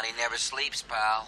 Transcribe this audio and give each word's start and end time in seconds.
Money 0.00 0.14
never 0.16 0.38
sleeps, 0.38 0.80
pal. 0.80 1.26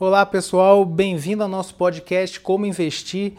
Olá 0.00 0.24
pessoal, 0.24 0.86
bem-vindo 0.86 1.42
ao 1.42 1.48
nosso 1.50 1.74
podcast 1.74 2.40
Como 2.40 2.64
Investir. 2.64 3.34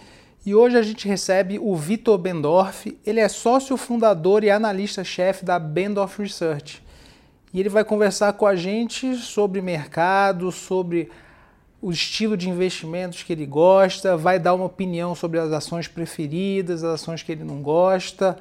E 0.46 0.54
hoje 0.54 0.78
a 0.78 0.84
gente 0.84 1.08
recebe 1.08 1.58
o 1.58 1.76
Vitor 1.76 2.20
Bendorf. 2.20 2.96
Ele 3.04 3.22
é 3.22 3.28
sócio 3.28 3.76
fundador 3.76 4.44
e 4.44 4.52
analista-chefe 4.52 5.44
da 5.44 5.58
Bendorf 5.58 6.22
Research. 6.22 6.84
E 7.52 7.60
ele 7.60 7.70
vai 7.70 7.84
conversar 7.84 8.34
com 8.34 8.46
a 8.46 8.56
gente 8.56 9.16
sobre 9.16 9.64
mercado, 9.64 10.52
sobre 10.52 11.10
o 11.82 11.92
estilo 11.92 12.38
de 12.38 12.48
investimentos 12.48 13.24
que 13.24 13.34
ele 13.34 13.48
gosta, 13.48 14.16
vai 14.16 14.38
dar 14.38 14.54
uma 14.54 14.66
opinião 14.66 15.16
sobre 15.16 15.40
as 15.40 15.52
ações 15.52 15.88
preferidas, 15.88 16.84
as 16.84 17.02
ações 17.02 17.24
que 17.24 17.32
ele 17.32 17.44
não 17.44 17.64
gosta. 17.64 18.38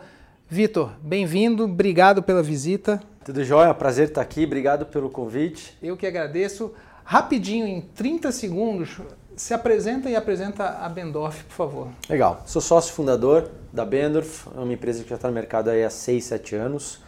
Vitor, 0.52 0.90
bem-vindo, 1.02 1.64
obrigado 1.64 2.22
pela 2.22 2.42
visita. 2.42 3.02
Tudo 3.24 3.42
jóia, 3.42 3.72
prazer 3.72 4.08
estar 4.08 4.20
aqui, 4.20 4.44
obrigado 4.44 4.84
pelo 4.84 5.08
convite. 5.08 5.78
Eu 5.82 5.96
que 5.96 6.06
agradeço. 6.06 6.74
Rapidinho, 7.04 7.66
em 7.66 7.80
30 7.80 8.30
segundos, 8.30 9.00
se 9.34 9.54
apresenta 9.54 10.10
e 10.10 10.14
apresenta 10.14 10.68
a 10.68 10.90
Bendorf, 10.90 11.42
por 11.44 11.54
favor. 11.54 11.88
Legal, 12.06 12.42
sou 12.44 12.60
sócio 12.60 12.92
fundador 12.92 13.50
da 13.72 13.82
Bendorf, 13.86 14.46
é 14.54 14.60
uma 14.60 14.74
empresa 14.74 15.02
que 15.02 15.08
já 15.08 15.16
está 15.16 15.26
no 15.26 15.32
mercado 15.32 15.70
há 15.70 15.88
6, 15.88 16.22
7 16.22 16.54
anos. 16.54 17.00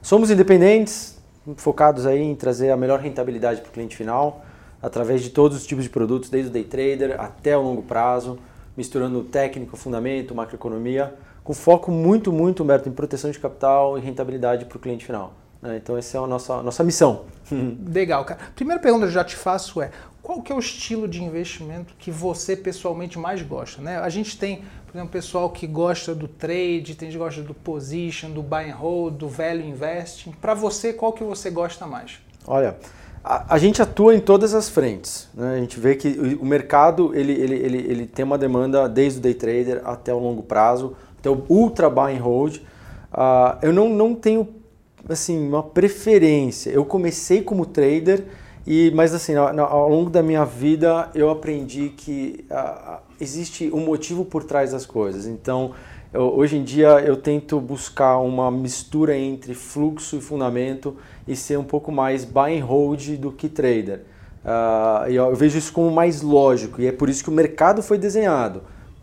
Somos 0.00 0.30
independentes, 0.30 1.18
focados 1.56 2.06
aí 2.06 2.22
em 2.22 2.36
trazer 2.36 2.70
a 2.70 2.76
melhor 2.76 3.00
rentabilidade 3.00 3.62
para 3.62 3.70
o 3.70 3.72
cliente 3.72 3.96
final 3.96 4.44
através 4.80 5.22
de 5.22 5.30
todos 5.30 5.56
os 5.56 5.66
tipos 5.66 5.82
de 5.82 5.90
produtos, 5.90 6.30
desde 6.30 6.50
o 6.50 6.52
day 6.52 6.62
trader 6.62 7.20
até 7.20 7.58
o 7.58 7.62
longo 7.62 7.82
prazo, 7.82 8.38
misturando 8.76 9.24
técnico, 9.24 9.76
fundamento, 9.76 10.36
macroeconomia, 10.36 11.12
com 11.44 11.52
foco 11.52 11.90
muito, 11.90 12.32
muito, 12.32 12.62
Humberto, 12.62 12.88
em 12.88 12.92
proteção 12.92 13.30
de 13.30 13.38
capital 13.38 13.98
e 13.98 14.00
rentabilidade 14.00 14.64
para 14.64 14.76
o 14.76 14.80
cliente 14.80 15.04
final. 15.04 15.32
Né? 15.60 15.76
Então 15.76 15.96
essa 15.96 16.18
é 16.18 16.20
a 16.20 16.26
nossa, 16.26 16.62
nossa 16.62 16.82
missão. 16.84 17.24
Legal, 17.86 18.24
cara. 18.24 18.40
Primeira 18.54 18.80
pergunta 18.80 19.06
que 19.06 19.10
eu 19.10 19.14
já 19.14 19.24
te 19.24 19.36
faço 19.36 19.80
é, 19.80 19.90
qual 20.22 20.40
que 20.40 20.52
é 20.52 20.54
o 20.54 20.58
estilo 20.58 21.08
de 21.08 21.22
investimento 21.22 21.94
que 21.98 22.10
você 22.10 22.56
pessoalmente 22.56 23.18
mais 23.18 23.42
gosta? 23.42 23.82
Né? 23.82 23.98
A 23.98 24.08
gente 24.08 24.38
tem, 24.38 24.62
por 24.86 24.96
exemplo, 24.96 25.10
pessoal 25.10 25.50
que 25.50 25.66
gosta 25.66 26.14
do 26.14 26.28
trade, 26.28 26.94
tem 26.94 27.10
gente 27.10 27.18
que 27.18 27.24
gosta 27.24 27.42
do 27.42 27.54
position, 27.54 28.30
do 28.30 28.42
buy 28.42 28.70
and 28.70 28.74
hold, 28.74 29.14
do 29.14 29.28
value 29.28 29.66
investing. 29.66 30.32
Para 30.32 30.54
você, 30.54 30.92
qual 30.92 31.12
que 31.12 31.24
você 31.24 31.50
gosta 31.50 31.86
mais? 31.86 32.20
Olha, 32.46 32.76
a, 33.24 33.54
a, 33.54 33.58
gente 33.58 33.82
atua 33.82 34.14
em 34.14 34.20
todas 34.20 34.54
as 34.54 34.68
frentes. 34.68 35.28
Né? 35.34 35.54
A 35.56 35.58
gente 35.58 35.78
vê 35.78 35.96
que 35.96 36.08
o, 36.08 36.42
o 36.42 36.46
mercado 36.46 37.12
ele, 37.14 37.32
ele, 37.32 37.54
ele, 37.54 37.78
ele 37.78 38.06
tem 38.06 38.24
uma 38.24 38.38
demanda 38.38 38.88
desde 38.88 39.18
o 39.18 39.22
day 39.22 39.34
trader 39.34 39.82
até 39.84 40.14
o 40.14 40.18
longo 40.18 40.42
prazo, 40.42 40.96
até 41.22 41.30
o 41.30 41.44
ultra 41.48 41.88
buy 41.88 42.16
and 42.16 42.20
hold. 42.20 42.56
Uh, 42.56 43.56
eu 43.62 43.72
não, 43.72 43.88
não 43.88 44.14
tenho 44.14 44.48
assim 45.08 45.48
uma 45.48 45.62
preferência. 45.62 46.70
Eu 46.70 46.84
comecei 46.84 47.42
como 47.42 47.64
trader 47.64 48.24
e 48.66 48.92
mas 48.94 49.14
assim 49.14 49.34
ao, 49.34 49.58
ao 49.60 49.88
longo 49.88 50.10
da 50.10 50.22
minha 50.22 50.44
vida 50.44 51.10
eu 51.14 51.30
aprendi 51.30 51.90
que 51.90 52.44
uh, 52.50 52.98
existe 53.20 53.70
um 53.72 53.80
motivo 53.80 54.24
por 54.24 54.42
trás 54.42 54.72
das 54.72 54.84
coisas. 54.84 55.26
Então 55.26 55.72
eu, 56.12 56.22
hoje 56.22 56.56
em 56.56 56.64
dia 56.64 57.00
eu 57.00 57.16
tento 57.16 57.60
buscar 57.60 58.18
uma 58.18 58.50
mistura 58.50 59.16
entre 59.16 59.54
fluxo 59.54 60.16
e 60.16 60.20
fundamento 60.20 60.96
e 61.26 61.36
ser 61.36 61.56
um 61.56 61.64
pouco 61.64 61.92
mais 61.92 62.24
buy 62.24 62.58
and 62.58 62.64
hold 62.64 63.16
do 63.16 63.30
que 63.30 63.48
trader. 63.48 64.00
Uh, 64.44 65.06
eu, 65.06 65.26
eu 65.26 65.36
vejo 65.36 65.56
isso 65.56 65.72
como 65.72 65.88
mais 65.90 66.20
lógico 66.20 66.80
e 66.80 66.86
é 66.88 66.92
por 66.92 67.08
isso 67.08 67.22
que 67.22 67.30
o 67.30 67.32
mercado 67.32 67.80
foi 67.80 67.96
desenhado 67.96 68.62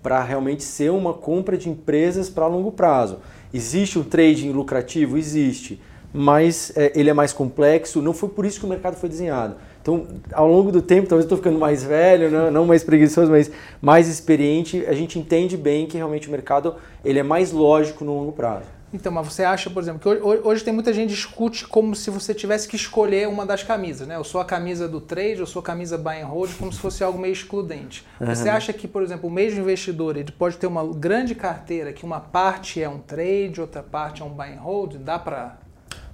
para 0.10 0.24
realmente 0.24 0.64
ser 0.64 0.90
uma 0.90 1.14
compra 1.14 1.56
de 1.56 1.70
empresas 1.70 2.32
para 2.32 2.48
longo 2.48 2.72
prazo. 2.72 3.20
Existe 3.54 4.00
um 4.00 4.04
trading 4.04 4.52
lucrativo? 4.52 5.20
Existe, 5.20 5.80
mas 6.12 6.74
é, 6.76 6.92
ele 6.96 7.12
é 7.12 7.14
mais 7.14 7.32
complexo. 7.32 8.02
Não 8.02 8.12
foi 8.12 8.28
por 8.28 8.44
isso 8.44 8.60
que 8.60 8.66
o 8.66 8.70
mercado 8.70 8.96
foi 8.96 9.08
desenhado. 9.08 9.58
Então, 9.80 10.08
ao 10.34 10.48
longo 10.48 10.72
do 10.72 10.82
tempo, 10.82 11.08
talvez 11.08 11.26
estou 11.26 11.38
ficando 11.38 11.60
mais 11.60 11.84
velho, 11.84 12.32
não, 12.32 12.50
não 12.50 12.66
mais 12.66 12.84
preguiçoso, 12.84 13.30
mas 13.30 13.52
mais 13.80 14.08
experiente, 14.08 14.84
a 14.88 14.94
gente 14.94 15.20
entende 15.20 15.56
bem 15.56 15.86
que 15.86 15.96
realmente 15.96 16.28
o 16.28 16.32
mercado 16.32 16.74
ele 17.06 17.20
é 17.20 17.24
mais 17.24 17.52
lógico 17.52 18.04
no 18.04 18.18
longo 18.18 18.32
prazo. 18.32 18.79
Então, 18.92 19.12
mas 19.12 19.32
você 19.32 19.44
acha, 19.44 19.70
por 19.70 19.84
exemplo, 19.84 20.00
que 20.00 20.08
hoje, 20.08 20.42
hoje, 20.44 20.64
tem 20.64 20.74
muita 20.74 20.92
gente 20.92 21.10
que 21.10 21.16
discute 21.16 21.68
como 21.68 21.96
se 21.96 22.10
você 22.10 22.34
tivesse 22.34 22.68
que 22.68 22.76
escolher 22.76 23.28
uma 23.28 23.46
das 23.46 23.62
camisas, 23.62 24.08
né? 24.08 24.16
Eu 24.16 24.24
sou 24.24 24.42
a 24.42 24.46
camisa 24.46 24.88
do 24.88 25.00
trade, 25.00 25.40
eu 25.40 25.46
sou 25.46 25.60
a 25.60 25.64
camisa 25.64 25.98
buy 25.98 26.22
and 26.22 26.26
hold, 26.26 26.52
como 26.58 26.74
se 26.74 26.80
fosse 26.80 27.04
algo 27.04 27.20
meio 27.20 27.34
excludente. 27.34 28.06
Uhum. 28.20 28.28
Você 28.28 28.50
acha 28.50 28.74
que, 28.74 28.88
por 28.88 29.04
exemplo, 29.04 29.30
o 29.30 29.32
mesmo 29.32 29.60
investidor 29.62 30.18
ele 30.18 30.32
pode 30.32 30.58
ter 30.58 30.68
uma 30.68 30.86
grande 30.94 31.36
carteira 31.36 31.94
que 31.94 32.04
uma 32.04 32.20
parte 32.20 32.82
é 32.82 32.90
um 32.90 32.98
trade, 32.98 33.62
outra 33.62 33.84
parte 33.84 34.22
é 34.22 34.26
um 34.26 34.30
buy 34.30 34.54
and 34.54 34.60
hold? 34.60 34.96
Dá 34.96 35.20
para 35.20 35.58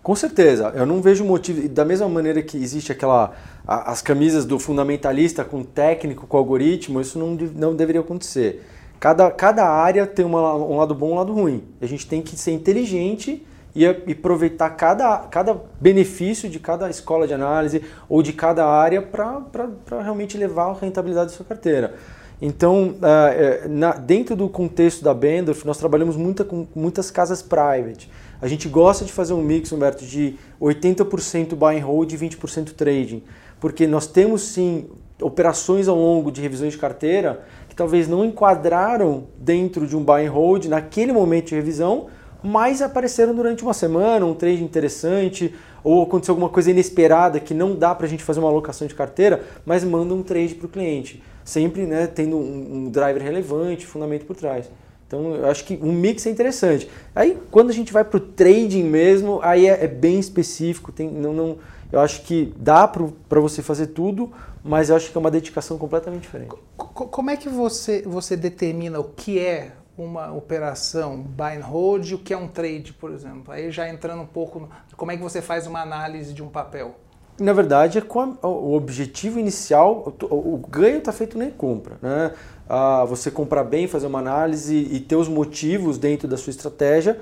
com 0.06 0.14
certeza, 0.14 0.72
eu 0.76 0.86
não 0.86 1.02
vejo 1.02 1.26
motivo. 1.26 1.68
Da 1.68 1.84
mesma 1.84 2.08
maneira 2.08 2.40
que 2.44 2.58
existe 2.58 2.92
aquela 2.92 3.34
as 3.66 4.04
camisas 4.04 4.46
do 4.46 4.60
fundamentalista 4.60 5.44
com 5.44 5.64
técnico, 5.64 6.28
com 6.28 6.38
algoritmo, 6.38 7.02
isso 7.02 7.18
não, 7.18 7.32
não 7.56 7.76
deveria 7.76 8.02
acontecer. 8.02 8.64
Cada, 9.00 9.30
cada 9.32 9.68
área 9.68 10.08
tem 10.08 10.26
uma, 10.26 10.56
um 10.56 10.78
lado 10.78 10.96
bom 10.96 11.10
e 11.10 11.12
um 11.12 11.16
lado 11.16 11.34
ruim. 11.34 11.64
A 11.82 11.86
gente 11.86 12.08
tem 12.08 12.22
que 12.22 12.38
ser 12.38 12.52
inteligente 12.52 13.46
e, 13.76 13.86
aproveitar 13.86 14.70
cada, 14.72 15.18
cada 15.30 15.62
benefício 15.80 16.50
de 16.50 16.60
cada 16.60 16.90
escola 16.90 17.28
de 17.28 17.34
análise 17.34 17.84
ou 18.08 18.24
de 18.24 18.32
cada 18.32 18.66
área 18.66 19.02
para 19.02 20.02
realmente 20.02 20.38
levar 20.38 20.70
a 20.70 20.74
rentabilidade 20.74 21.32
da 21.32 21.36
sua 21.36 21.46
carteira. 21.46 21.94
Então, 22.42 22.96
uh, 22.96 23.70
na, 23.70 23.94
dentro 23.94 24.36
do 24.36 24.50
contexto 24.50 25.04
da 25.04 25.14
Bendorf, 25.14 25.66
nós 25.66 25.78
trabalhamos 25.78 26.16
muita, 26.16 26.44
com 26.44 26.68
muitas 26.76 27.10
casas 27.10 27.42
private. 27.42 28.10
A 28.42 28.48
gente 28.48 28.68
gosta 28.68 29.06
de 29.06 29.12
fazer 29.12 29.34
um 29.34 29.42
mix, 29.42 29.72
Humberto, 29.72 30.06
de 30.06 30.36
80% 30.62 31.56
buy 31.56 31.78
and 31.78 31.86
hold 31.86 32.12
e 32.12 32.18
20% 32.18 32.74
trading, 32.74 33.24
porque 33.60 33.88
nós 33.88 34.08
temos 34.08 34.42
sim 34.42 34.88
operações 35.22 35.88
ao 35.88 35.96
longo 35.96 36.32
de 36.32 36.42
revisões 36.42 36.74
de 36.74 36.80
carteira 36.80 37.44
que 37.70 37.76
talvez 37.76 38.08
não 38.08 38.24
enquadraram 38.26 39.26
dentro 39.38 39.88
de 39.88 39.96
um 39.96 40.04
buy 40.04 40.26
and 40.26 40.32
hold 40.32 40.66
naquele 40.66 41.12
momento 41.12 41.50
de 41.50 41.56
revisão, 41.56 42.08
mas 42.44 42.82
apareceram 42.82 43.34
durante 43.34 43.64
uma 43.64 43.74
semana, 43.74 44.26
um 44.26 44.34
trade 44.34 44.64
interessante, 44.64 45.54
ou 45.84 46.04
aconteceu 46.04 46.34
alguma 46.34 46.50
coisa 46.50 46.72
inesperada 46.72 47.40
que 47.40 47.54
não 47.54 47.76
dá 47.76 47.94
para 47.94 48.06
a 48.06 48.10
gente 48.10 48.24
fazer 48.24 48.40
uma 48.40 48.50
alocação 48.50 48.88
de 48.88 48.96
carteira, 48.96 49.44
mas 49.66 49.84
manda 49.84 50.14
um 50.14 50.24
trade 50.24 50.56
para 50.56 50.66
o 50.66 50.70
cliente, 50.70 51.24
sempre 51.44 51.86
né, 51.86 52.08
tendo 52.08 52.38
um, 52.38 52.86
um 52.86 52.90
driver 52.90 53.22
relevante, 53.22 53.86
fundamento 53.86 54.26
por 54.26 54.36
trás. 54.36 54.70
Então 55.08 55.36
eu 55.36 55.48
acho 55.48 55.64
que 55.66 55.80
um 55.82 55.92
mix 55.92 56.26
é 56.26 56.30
interessante. 56.30 56.90
Aí 57.16 57.38
quando 57.52 57.70
a 57.70 57.74
gente 57.74 57.94
vai 57.94 58.04
para 58.04 58.18
o 58.18 58.20
trading 58.20 58.84
mesmo, 58.84 59.40
aí 59.42 59.68
é, 59.68 59.84
é, 59.84 59.88
bem 59.88 60.20
específico. 60.20 60.92
Tem, 60.92 61.10
não, 61.10 61.34
não, 61.34 61.58
eu 61.92 62.00
acho 62.00 62.24
que 62.24 62.54
dá 62.58 62.88
para 62.88 63.40
você 63.40 63.62
fazer 63.62 63.88
tudo, 63.88 64.32
mas 64.64 64.90
eu 64.90 64.96
acho 64.96 65.12
que 65.12 65.18
é 65.18 65.20
uma 65.20 65.32
dedicação 65.32 65.78
completamente 65.78 66.24
diferente. 66.24 66.56
Como 66.76 67.30
é 67.30 67.38
que 67.38 67.50
você, 67.50 68.02
você 68.02 68.36
determina 68.36 69.00
o 69.00 69.04
que 69.04 69.40
é 69.40 69.72
uma 69.98 70.34
operação 70.34 71.22
buy 71.22 71.58
and 71.58 71.64
hold 71.64 72.10
e 72.10 72.16
o 72.16 72.20
que 72.20 72.34
é 72.34 72.38
um 72.38 72.48
trade, 72.48 72.94
por 72.94 73.12
exemplo? 73.12 73.54
Aí 73.54 73.72
já 73.72 73.88
entrando 73.88 74.22
um 74.22 74.28
pouco, 74.28 74.60
no, 74.60 74.70
como 74.98 75.12
é 75.12 75.18
que 75.18 75.24
você 75.24 75.42
faz 75.42 75.68
uma 75.68 75.82
análise 75.82 76.34
de 76.34 76.44
um 76.44 76.50
papel? 76.50 76.96
Na 77.40 77.54
verdade, 77.54 77.98
é 77.98 78.02
a, 78.02 78.48
o 78.48 78.74
objetivo 78.74 79.40
inicial, 79.40 80.16
o, 80.24 80.56
o 80.56 80.58
ganho 80.70 81.00
está 81.00 81.12
feito 81.12 81.38
nem 81.38 81.52
compra. 81.52 81.98
Né? 82.02 82.32
a 82.68 83.06
você 83.06 83.30
comprar 83.30 83.64
bem, 83.64 83.88
fazer 83.88 84.08
uma 84.08 84.20
análise 84.20 84.76
e 84.76 85.00
ter 85.00 85.16
os 85.16 85.28
motivos 85.28 85.98
dentro 85.98 86.28
da 86.28 86.38
sua 86.38 86.50
estratégia 86.50 87.20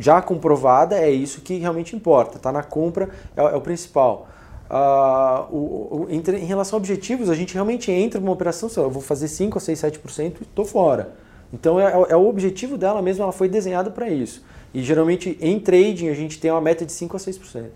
já 0.00 0.22
comprovada, 0.22 0.96
é 0.96 1.10
isso 1.10 1.40
que 1.40 1.58
realmente 1.58 1.94
importa. 1.94 2.36
Está 2.36 2.52
na 2.52 2.62
compra, 2.62 3.08
é, 3.36 3.40
é 3.40 3.56
o 3.56 3.60
principal. 3.60 4.28
Uh, 4.70 5.54
o, 5.54 6.06
o, 6.06 6.06
em, 6.10 6.20
relação 6.44 6.76
a 6.76 6.78
objetivos, 6.78 7.30
a 7.30 7.34
gente 7.34 7.54
realmente 7.54 7.90
entra 7.90 8.20
numa 8.20 8.32
operação, 8.32 8.68
eu 8.76 8.90
vou 8.90 9.02
fazer 9.02 9.26
5, 9.26 9.58
6, 9.58 9.80
7% 9.80 10.36
e 10.40 10.42
estou 10.42 10.64
fora. 10.64 11.14
Então 11.52 11.80
é, 11.80 11.90
é, 12.10 12.16
o 12.16 12.28
objetivo 12.28 12.76
dela 12.76 13.00
mesmo, 13.00 13.22
ela 13.22 13.32
foi 13.32 13.48
desenhada 13.48 13.90
para 13.90 14.10
isso. 14.10 14.44
E 14.74 14.82
geralmente 14.82 15.38
em 15.40 15.58
trading 15.58 16.08
a 16.08 16.14
gente 16.14 16.38
tem 16.38 16.50
uma 16.50 16.60
meta 16.60 16.84
de 16.84 16.92
5 16.92 17.16
a 17.16 17.20
6%. 17.20 17.40
Você... 17.40 17.70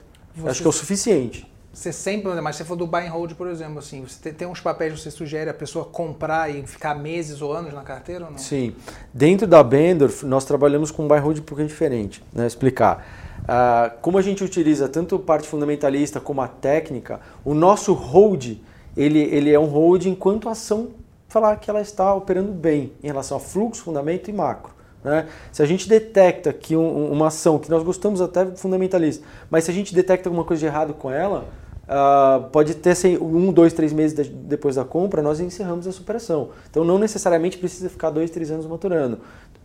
Acho 0.44 0.61
que 0.61 0.67
é 0.67 0.69
o 0.69 0.72
suficiente. 0.72 1.50
Você 1.72 1.90
sempre, 1.90 2.38
mas 2.42 2.56
você 2.56 2.64
falou 2.64 2.80
do 2.80 2.86
buy 2.86 3.06
and 3.06 3.10
hold, 3.10 3.32
por 3.32 3.48
exemplo, 3.48 3.78
assim, 3.78 4.02
você 4.02 4.30
tem, 4.30 4.46
uns 4.46 4.60
papéis 4.60 4.92
que 4.92 5.00
você 5.00 5.10
sugere 5.10 5.48
a 5.48 5.54
pessoa 5.54 5.86
comprar 5.86 6.54
e 6.54 6.66
ficar 6.66 6.94
meses 6.94 7.40
ou 7.40 7.50
anos 7.50 7.72
na 7.72 7.80
carteira 7.80 8.26
ou 8.26 8.30
não? 8.30 8.38
Sim. 8.38 8.74
Dentro 9.12 9.46
da 9.46 9.62
Bendorf, 9.62 10.26
nós 10.26 10.44
trabalhamos 10.44 10.90
com 10.90 11.08
buy 11.08 11.19
and 11.19 11.22
hold 11.22 11.38
um 11.38 11.42
pouquinho 11.42 11.69
diferente, 11.69 12.22
né? 12.30 12.46
Explicar. 12.46 13.06
Uh, 13.42 13.98
como 14.02 14.19
a 14.19 14.22
gente 14.22 14.44
utiliza 14.44 14.86
tanto 14.86 15.19
parte 15.19 15.48
fundamentalista 15.48 16.20
como 16.20 16.42
a 16.42 16.48
técnica, 16.48 17.20
o 17.42 17.54
nosso 17.54 17.94
hold, 17.94 18.58
ele, 18.94 19.20
ele 19.20 19.50
é 19.50 19.58
um 19.58 19.64
hold 19.64 20.04
enquanto 20.04 20.50
a 20.50 20.52
ação 20.52 20.90
falar 21.26 21.56
que 21.56 21.70
ela 21.70 21.80
está 21.80 22.14
operando 22.14 22.52
bem 22.52 22.92
em 23.02 23.06
relação 23.06 23.38
a 23.38 23.40
fluxo, 23.40 23.82
fundamento 23.82 24.28
e 24.28 24.32
macro. 24.34 24.72
Né? 25.02 25.26
Se 25.50 25.62
a 25.62 25.66
gente 25.66 25.88
detecta 25.88 26.52
que 26.52 26.76
um, 26.76 27.10
uma 27.10 27.28
ação, 27.28 27.58
que 27.58 27.70
nós 27.70 27.82
gostamos 27.82 28.20
até 28.20 28.44
fundamentalista, 28.54 29.24
mas 29.50 29.64
se 29.64 29.70
a 29.70 29.74
gente 29.74 29.94
detecta 29.94 30.28
alguma 30.28 30.44
coisa 30.44 30.60
de 30.60 30.66
errado 30.66 30.92
com 30.94 31.10
ela, 31.10 31.46
Uh, 31.93 32.49
pode 32.49 32.75
ter 32.77 32.91
assim, 32.91 33.19
um, 33.19 33.53
dois, 33.53 33.75
três 33.75 33.93
meses 33.93 34.17
de, 34.17 34.31
depois 34.31 34.77
da 34.77 34.85
compra, 34.85 35.21
nós 35.21 35.41
encerramos 35.41 35.87
a 35.87 35.93
superação. 35.93 36.49
Então 36.71 36.85
não 36.85 36.99
necessariamente 36.99 37.59
precisa 37.59 37.91
ficar 37.91 38.09
dois, 38.09 38.31
três 38.31 38.50
anos 38.50 38.65
maturando. 38.65 39.19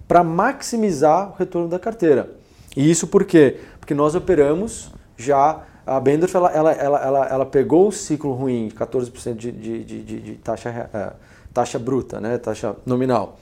Para 0.06 0.26
maximizar 0.26 1.32
o 1.32 1.36
retorno 1.38 1.70
da 1.70 1.80
carteira. 1.80 2.32
E 2.76 2.92
isso 2.92 3.08
por 3.08 3.24
quê? 3.24 3.60
Porque 3.80 3.94
nós 3.94 4.14
operamos 4.14 4.92
já 5.16 5.64
a 5.86 6.02
Bendorf 6.02 6.36
ela, 6.36 6.52
ela, 6.52 6.72
ela, 6.74 7.00
ela, 7.00 7.26
ela 7.28 7.46
pegou 7.46 7.88
o 7.88 7.92
ciclo 7.94 8.34
ruim 8.34 8.68
de 8.68 8.76
14% 8.76 9.36
de, 9.36 9.52
de, 9.54 9.84
de, 9.86 10.04
de, 10.04 10.20
de 10.20 10.36
taxa, 10.36 10.90
é, 10.94 11.14
taxa 11.54 11.80
bruta, 11.80 12.20
né, 12.20 12.38
taxa 12.38 12.76
nominal. 12.86 13.40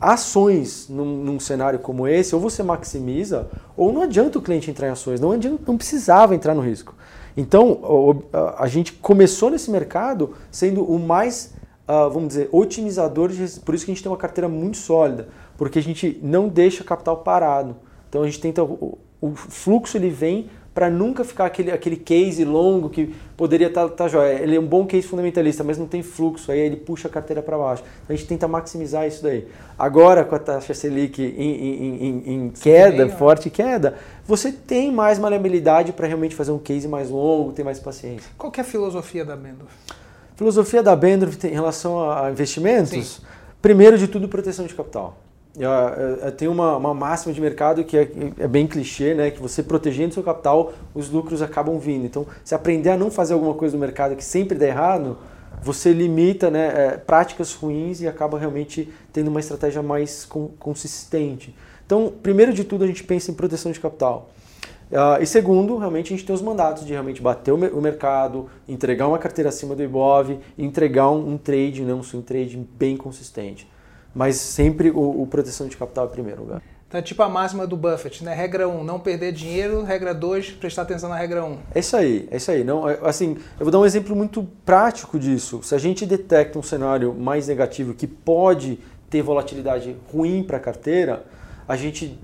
Ações 0.00 0.88
num, 0.88 1.24
num, 1.24 1.40
cenário 1.40 1.80
como 1.80 2.06
esse, 2.06 2.36
ou 2.36 2.40
você 2.40 2.62
maximiza, 2.62 3.48
ou 3.76 3.92
não 3.92 4.02
adianta 4.02 4.38
o 4.38 4.42
cliente 4.42 4.70
entrar 4.70 4.86
em 4.86 4.92
ações, 4.92 5.20
não, 5.20 5.32
adianta, 5.32 5.60
não 5.66 5.76
precisava 5.76 6.36
entrar 6.36 6.54
no 6.54 6.60
risco. 6.60 6.94
Então, 7.38 8.24
a 8.56 8.66
gente 8.66 8.94
começou 8.94 9.48
nesse 9.48 9.70
mercado 9.70 10.34
sendo 10.50 10.82
o 10.82 10.98
mais, 10.98 11.54
uh, 11.88 12.10
vamos 12.10 12.30
dizer, 12.30 12.48
otimizador, 12.50 13.30
por 13.64 13.76
isso 13.76 13.84
que 13.84 13.92
a 13.92 13.94
gente 13.94 14.02
tem 14.02 14.10
uma 14.10 14.18
carteira 14.18 14.48
muito 14.48 14.76
sólida, 14.76 15.28
porque 15.56 15.78
a 15.78 15.82
gente 15.82 16.18
não 16.20 16.48
deixa 16.48 16.82
capital 16.82 17.18
parado. 17.18 17.76
Então, 18.08 18.24
a 18.24 18.26
gente 18.26 18.40
tenta, 18.40 18.64
o 18.64 18.98
fluxo 19.36 19.96
ele 19.96 20.10
vem 20.10 20.50
para 20.78 20.88
nunca 20.88 21.24
ficar 21.24 21.46
aquele, 21.46 21.72
aquele 21.72 21.96
case 21.96 22.44
longo 22.44 22.88
que 22.88 23.12
poderia 23.36 23.66
estar 23.66 23.88
tá, 23.88 23.94
tá 23.96 24.08
jóia. 24.08 24.34
Ele 24.34 24.54
é 24.54 24.60
um 24.60 24.64
bom 24.64 24.86
case 24.86 25.08
fundamentalista, 25.08 25.64
mas 25.64 25.76
não 25.76 25.88
tem 25.88 26.04
fluxo, 26.04 26.52
aí 26.52 26.60
ele 26.60 26.76
puxa 26.76 27.08
a 27.08 27.10
carteira 27.10 27.42
para 27.42 27.58
baixo. 27.58 27.82
Então 28.04 28.14
a 28.14 28.16
gente 28.16 28.28
tenta 28.28 28.46
maximizar 28.46 29.04
isso 29.04 29.20
daí. 29.20 29.48
Agora, 29.76 30.24
com 30.24 30.36
a 30.36 30.38
taxa 30.38 30.72
Selic 30.72 31.20
em, 31.20 31.26
em, 31.26 32.04
em, 32.04 32.32
em 32.32 32.50
queda, 32.50 33.08
Sim, 33.08 33.16
forte 33.16 33.50
queda, 33.50 33.96
você 34.24 34.52
tem 34.52 34.92
mais 34.92 35.18
maleabilidade 35.18 35.92
para 35.92 36.06
realmente 36.06 36.36
fazer 36.36 36.52
um 36.52 36.60
case 36.60 36.86
mais 36.86 37.10
longo, 37.10 37.50
ter 37.50 37.64
mais 37.64 37.80
paciência. 37.80 38.30
Qual 38.38 38.52
é 38.56 38.60
a 38.60 38.64
filosofia 38.64 39.24
da 39.24 39.34
Bendorf? 39.34 39.74
Filosofia 40.36 40.80
da 40.80 40.94
Bendorf 40.94 41.44
em 41.44 41.54
relação 41.54 42.08
a 42.08 42.30
investimentos? 42.30 42.90
Sim. 42.90 43.22
Primeiro 43.60 43.98
de 43.98 44.06
tudo, 44.06 44.28
proteção 44.28 44.64
de 44.64 44.74
capital. 44.76 45.18
Eu, 45.58 45.70
eu 45.70 46.32
tenho 46.32 46.52
uma, 46.52 46.76
uma, 46.76 46.94
máxima 46.94 47.34
de 47.34 47.40
mercado 47.40 47.82
que 47.82 47.96
é, 47.96 48.08
é, 48.38 48.46
bem 48.46 48.66
clichê, 48.66 49.12
né? 49.12 49.30
Que 49.30 49.40
você 49.40 49.62
protegendo 49.62 50.14
seu 50.14 50.22
capital, 50.22 50.72
os 50.94 51.10
lucros 51.10 51.42
acabam 51.42 51.78
vindo. 51.78 52.06
Então, 52.06 52.26
se 52.44 52.54
aprender 52.54 52.90
a 52.90 52.96
não 52.96 53.10
fazer 53.10 53.34
alguma 53.34 53.54
coisa 53.54 53.76
no 53.76 53.80
mercado 53.80 54.14
que 54.14 54.24
sempre 54.24 54.56
dá 54.56 54.66
errado, 54.66 55.18
você 55.60 55.92
limita 55.92 56.48
né, 56.50 56.72
é, 56.74 56.96
práticas 56.96 57.52
ruins 57.52 58.00
e 58.00 58.06
acaba 58.06 58.38
realmente 58.38 58.88
tendo 59.12 59.28
uma 59.28 59.40
estratégia 59.40 59.82
mais 59.82 60.24
consistente. 60.58 61.54
Então, 61.84 62.12
primeiro 62.22 62.52
de 62.52 62.62
tudo, 62.62 62.84
a 62.84 62.86
gente 62.86 63.02
pensa 63.02 63.30
em 63.30 63.34
proteção 63.34 63.72
de 63.72 63.80
capital. 63.80 64.30
Uh, 64.90 65.20
e 65.20 65.26
segundo, 65.26 65.76
realmente 65.76 66.14
a 66.14 66.16
gente 66.16 66.24
tem 66.24 66.34
os 66.34 66.40
mandatos 66.40 66.86
de 66.86 66.92
realmente 66.92 67.20
bater 67.20 67.52
o, 67.52 67.56
o 67.56 67.82
mercado, 67.82 68.48
entregar 68.66 69.06
uma 69.06 69.18
carteira 69.18 69.50
acima 69.50 69.74
do 69.74 69.82
IBOV, 69.82 70.38
entregar 70.56 71.10
um, 71.10 71.32
um 71.32 71.36
trade, 71.36 71.82
né, 71.82 71.92
um 71.92 72.02
swing 72.02 72.24
trade 72.24 72.56
bem 72.78 72.96
consistente 72.96 73.68
mas 74.14 74.36
sempre 74.36 74.90
o, 74.90 75.22
o 75.22 75.26
proteção 75.26 75.68
de 75.68 75.76
capital 75.76 76.06
em 76.06 76.10
primeiro 76.10 76.42
lugar. 76.42 76.62
Então 76.88 76.98
é 76.98 77.02
tipo 77.02 77.22
a 77.22 77.28
máxima 77.28 77.66
do 77.66 77.76
Buffett, 77.76 78.24
né? 78.24 78.32
Regra 78.32 78.66
1, 78.66 78.80
um, 78.80 78.82
não 78.82 78.98
perder 78.98 79.30
dinheiro. 79.30 79.82
Regra 79.82 80.14
2, 80.14 80.52
prestar 80.52 80.82
atenção 80.82 81.10
na 81.10 81.16
regra 81.16 81.44
1. 81.44 81.46
Um. 81.46 81.58
É 81.74 81.80
isso 81.80 81.94
aí, 81.94 82.26
é 82.30 82.38
isso 82.38 82.50
aí. 82.50 82.64
Não, 82.64 82.88
é, 82.88 82.98
assim, 83.02 83.36
eu 83.60 83.66
vou 83.66 83.70
dar 83.70 83.78
um 83.78 83.84
exemplo 83.84 84.16
muito 84.16 84.42
prático 84.64 85.18
disso. 85.18 85.62
Se 85.62 85.74
a 85.74 85.78
gente 85.78 86.06
detecta 86.06 86.58
um 86.58 86.62
cenário 86.62 87.12
mais 87.12 87.46
negativo 87.46 87.92
que 87.92 88.06
pode 88.06 88.78
ter 89.10 89.20
volatilidade 89.20 89.94
ruim 90.10 90.42
para 90.42 90.56
a 90.56 90.60
carteira, 90.60 91.24
a 91.66 91.76
gente 91.76 92.18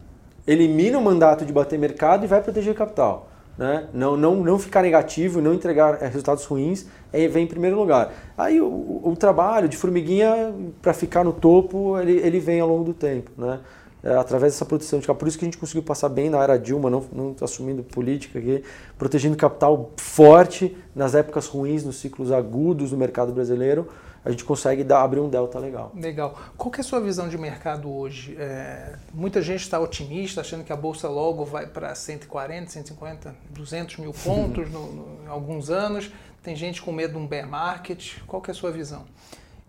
elimina 0.47 0.99
o 0.99 1.03
mandato 1.03 1.45
de 1.45 1.53
bater 1.53 1.79
mercado 1.79 2.25
e 2.25 2.27
vai 2.27 2.41
proteger 2.41 2.75
capital. 2.75 3.29
Né? 3.57 3.87
Não, 3.95 4.17
não, 4.17 4.37
não 4.37 4.59
ficar 4.59 4.83
negativo, 4.83 5.41
não 5.41 5.55
entregar 5.55 6.03
eh, 6.03 6.09
resultados 6.09 6.45
ruins, 6.45 6.87
é, 7.13 7.29
vem 7.29 7.45
em 7.45 7.47
primeiro 7.47 7.77
lugar. 7.77 8.13
Aí 8.37 8.61
o, 8.61 9.01
o 9.05 9.15
trabalho 9.17 9.69
de 9.69 9.77
formiguinha 9.77 10.53
para 10.83 10.93
ficar 10.93 11.23
no 11.23 11.33
topo, 11.33 11.99
ele, 12.01 12.17
ele 12.19 12.41
vem 12.41 12.59
ao 12.59 12.69
longo 12.69 12.85
do 12.85 12.95
tempo, 12.95 13.31
né? 13.37 13.61
É, 14.03 14.15
através 14.17 14.53
dessa 14.53 14.67
proteção 14.67 14.99
de 14.99 15.07
capital. 15.07 15.19
Por 15.19 15.29
isso 15.29 15.39
que 15.39 15.47
a 15.47 15.49
gente 15.49 15.57
conseguiu 15.57 15.83
passar 15.83 16.11
bem 16.11 16.29
na 16.29 16.43
era 16.43 16.59
Dilma, 16.59 16.91
não, 16.91 17.03
não 17.11 17.35
assumindo 17.41 17.83
política 17.83 18.39
aqui, 18.39 18.63
protegendo 18.99 19.35
capital 19.35 19.93
forte 19.97 20.77
nas 20.95 21.15
épocas 21.15 21.47
ruins, 21.47 21.85
nos 21.85 21.97
ciclos 21.97 22.31
agudos 22.31 22.91
do 22.91 22.99
mercado 22.99 23.33
brasileiro, 23.33 23.89
a 24.25 24.31
gente 24.31 24.45
consegue 24.45 24.83
dar, 24.83 25.03
abrir 25.03 25.21
um 25.21 25.29
delta 25.29 25.59
legal. 25.59 25.93
Legal. 25.95 26.35
Qual 26.57 26.73
é 26.75 26.81
a 26.81 26.83
sua 26.83 26.99
visão 26.99 27.29
de 27.29 27.37
mercado 27.37 27.93
hoje? 27.95 28.35
É, 28.39 28.95
muita 29.13 29.43
gente 29.43 29.61
está 29.61 29.79
otimista, 29.79 30.41
achando 30.41 30.65
que 30.65 30.73
a 30.73 30.77
bolsa 30.77 31.09
logo 31.09 31.45
vai 31.45 31.67
para 31.67 31.95
140, 31.95 32.71
150, 32.71 33.35
200 33.51 33.99
mil 33.99 34.15
pontos 34.25 34.71
no, 34.71 34.93
no, 34.93 35.25
em 35.25 35.29
alguns 35.29 35.69
anos. 35.69 36.11
Tem 36.43 36.57
gente 36.57 36.81
com 36.81 36.91
medo 36.91 37.13
de 37.13 37.19
um 37.19 37.27
bear 37.27 37.47
market. 37.47 38.19
Qual 38.27 38.43
é 38.47 38.51
a 38.51 38.55
sua 38.55 38.73
visão? 38.73 39.05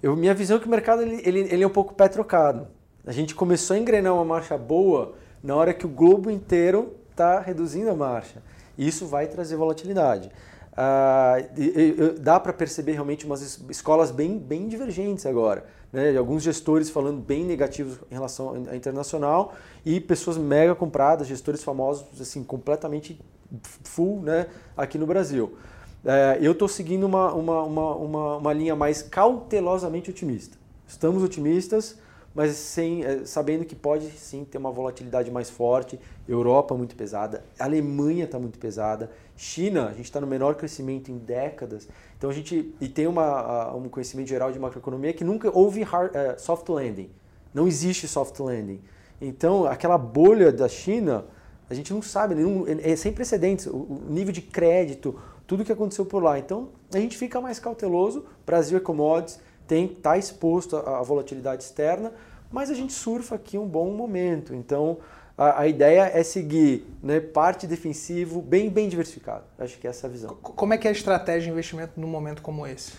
Eu, 0.02 0.16
minha 0.16 0.34
visão 0.34 0.56
é 0.56 0.60
que 0.60 0.68
o 0.68 0.70
mercado 0.70 1.02
ele, 1.02 1.22
ele, 1.26 1.40
ele 1.54 1.64
é 1.64 1.68
um 1.68 1.72
pouco 1.72 1.94
pé 1.94 2.08
trocado. 2.08 2.68
A 3.06 3.12
gente 3.12 3.36
começou 3.36 3.76
a 3.76 3.80
engrenar 3.80 4.14
uma 4.14 4.26
marcha 4.26 4.58
boa 4.58 5.16
na 5.44 5.56
hora 5.56 5.74
que 5.74 5.86
o 5.86 5.90
globo 5.90 6.32
inteiro 6.32 6.96
está 7.12 7.40
reduzindo 7.40 7.90
a 7.90 7.96
marcha. 7.96 8.42
E 8.78 8.88
isso 8.88 9.06
vai 9.06 9.28
trazer 9.28 9.58
volatilidade. 9.58 10.32
Uh, 10.78 12.20
dá 12.20 12.38
para 12.38 12.52
perceber 12.52 12.92
realmente 12.92 13.26
umas 13.26 13.62
escolas 13.70 14.12
bem, 14.12 14.38
bem 14.38 14.68
divergentes 14.68 15.26
agora. 15.26 15.66
Né? 15.92 16.16
Alguns 16.18 16.44
gestores 16.44 16.90
falando 16.90 17.22
bem 17.22 17.46
negativos 17.46 17.98
em 18.12 18.14
relação 18.14 18.66
à 18.70 18.76
internacional 18.76 19.54
e 19.86 20.02
pessoas 20.02 20.38
mega 20.38 20.76
compradas, 20.76 21.28
gestores 21.28 21.64
famosos 21.64 22.20
assim 22.20 22.44
completamente 22.44 23.18
full 23.84 24.22
né? 24.22 24.48
aqui 24.76 24.98
no 24.98 25.08
Brasil. 25.08 25.58
Uh, 26.04 26.38
eu 26.42 26.52
estou 26.52 26.68
seguindo 26.68 27.06
uma, 27.06 27.34
uma, 27.34 27.64
uma, 27.64 27.96
uma, 27.96 28.38
uma 28.38 28.54
linha 28.54 28.76
mais 28.76 29.02
cautelosamente 29.02 30.10
otimista. 30.10 30.58
Estamos 30.86 31.24
otimistas, 31.24 31.98
mas 32.36 32.52
sem, 32.58 33.04
eh, 33.04 33.22
sabendo 33.26 33.64
que 33.64 33.74
pode 33.74 34.08
sim 34.12 34.44
ter 34.44 34.58
uma 34.58 34.70
volatilidade 34.70 35.32
mais 35.32 35.50
forte. 35.50 35.98
Europa 36.28 36.76
muito 36.76 36.96
pesada, 36.96 37.46
Alemanha 37.58 38.26
está 38.26 38.38
muito 38.38 38.60
pesada, 38.60 39.10
China 39.36 39.88
a 39.88 39.94
gente 39.94 40.06
está 40.06 40.22
no 40.22 40.28
menor 40.28 40.56
crescimento 40.56 41.12
em 41.12 41.18
décadas. 41.18 41.88
Então 42.18 42.30
a 42.30 42.34
gente 42.34 42.74
e 42.80 42.88
tem 42.88 43.08
uma, 43.08 43.74
um 43.76 43.90
conhecimento 43.90 44.28
geral 44.28 44.52
de 44.52 44.60
macroeconomia 44.60 45.14
que 45.14 45.24
nunca 45.24 45.50
houve 45.56 45.84
hard, 45.84 46.12
uh, 46.12 46.40
soft 46.40 46.68
landing, 46.70 47.10
não 47.54 47.68
existe 47.68 48.08
soft 48.08 48.40
landing. 48.40 48.82
Então 49.20 49.66
aquela 49.66 49.98
bolha 49.98 50.52
da 50.52 50.68
China 50.68 51.26
a 51.70 51.74
gente 51.74 51.92
não 51.92 52.02
sabe, 52.02 52.36
é 52.84 52.96
sem 52.96 53.12
precedentes, 53.12 53.66
o 53.66 54.04
nível 54.08 54.32
de 54.32 54.42
crédito, 54.42 55.20
tudo 55.48 55.66
que 55.66 55.72
aconteceu 55.72 56.06
por 56.06 56.22
lá. 56.22 56.38
Então 56.38 56.70
a 56.94 57.00
gente 57.00 57.18
fica 57.18 57.42
mais 57.42 57.58
cauteloso. 57.58 58.24
Brasil 58.46 58.78
é 58.78 58.80
commodities 58.80 59.40
tem 59.68 59.86
está 59.86 60.18
exposto 60.18 60.78
à 60.78 61.02
volatilidade 61.02 61.64
externa, 61.64 62.12
mas 62.52 62.70
a 62.70 62.74
gente 62.74 62.94
surfa 62.94 63.36
aqui 63.36 63.58
um 63.58 63.68
bom 63.68 63.92
momento. 63.92 64.54
Então 64.54 65.00
a, 65.38 65.62
a 65.62 65.68
ideia 65.68 66.12
é 66.14 66.24
seguir 66.24 66.88
né, 67.02 67.20
parte 67.20 67.68
defensivo 67.68 68.42
bem 68.42 68.70
bem 68.70 68.88
diversificado. 68.88 69.44
Acho 69.60 69.78
que 69.78 69.88
essa 69.88 70.08
é 70.08 70.10
a 70.10 70.12
visão. 70.12 70.36
Como 70.42 70.74
é 70.74 70.78
que 70.78 70.88
é 70.88 70.90
a 70.90 70.94
estratégia 70.94 71.44
de 71.44 71.50
investimento 71.50 72.00
num 72.00 72.08
momento 72.08 72.42
como 72.42 72.66
esse? 72.66 72.94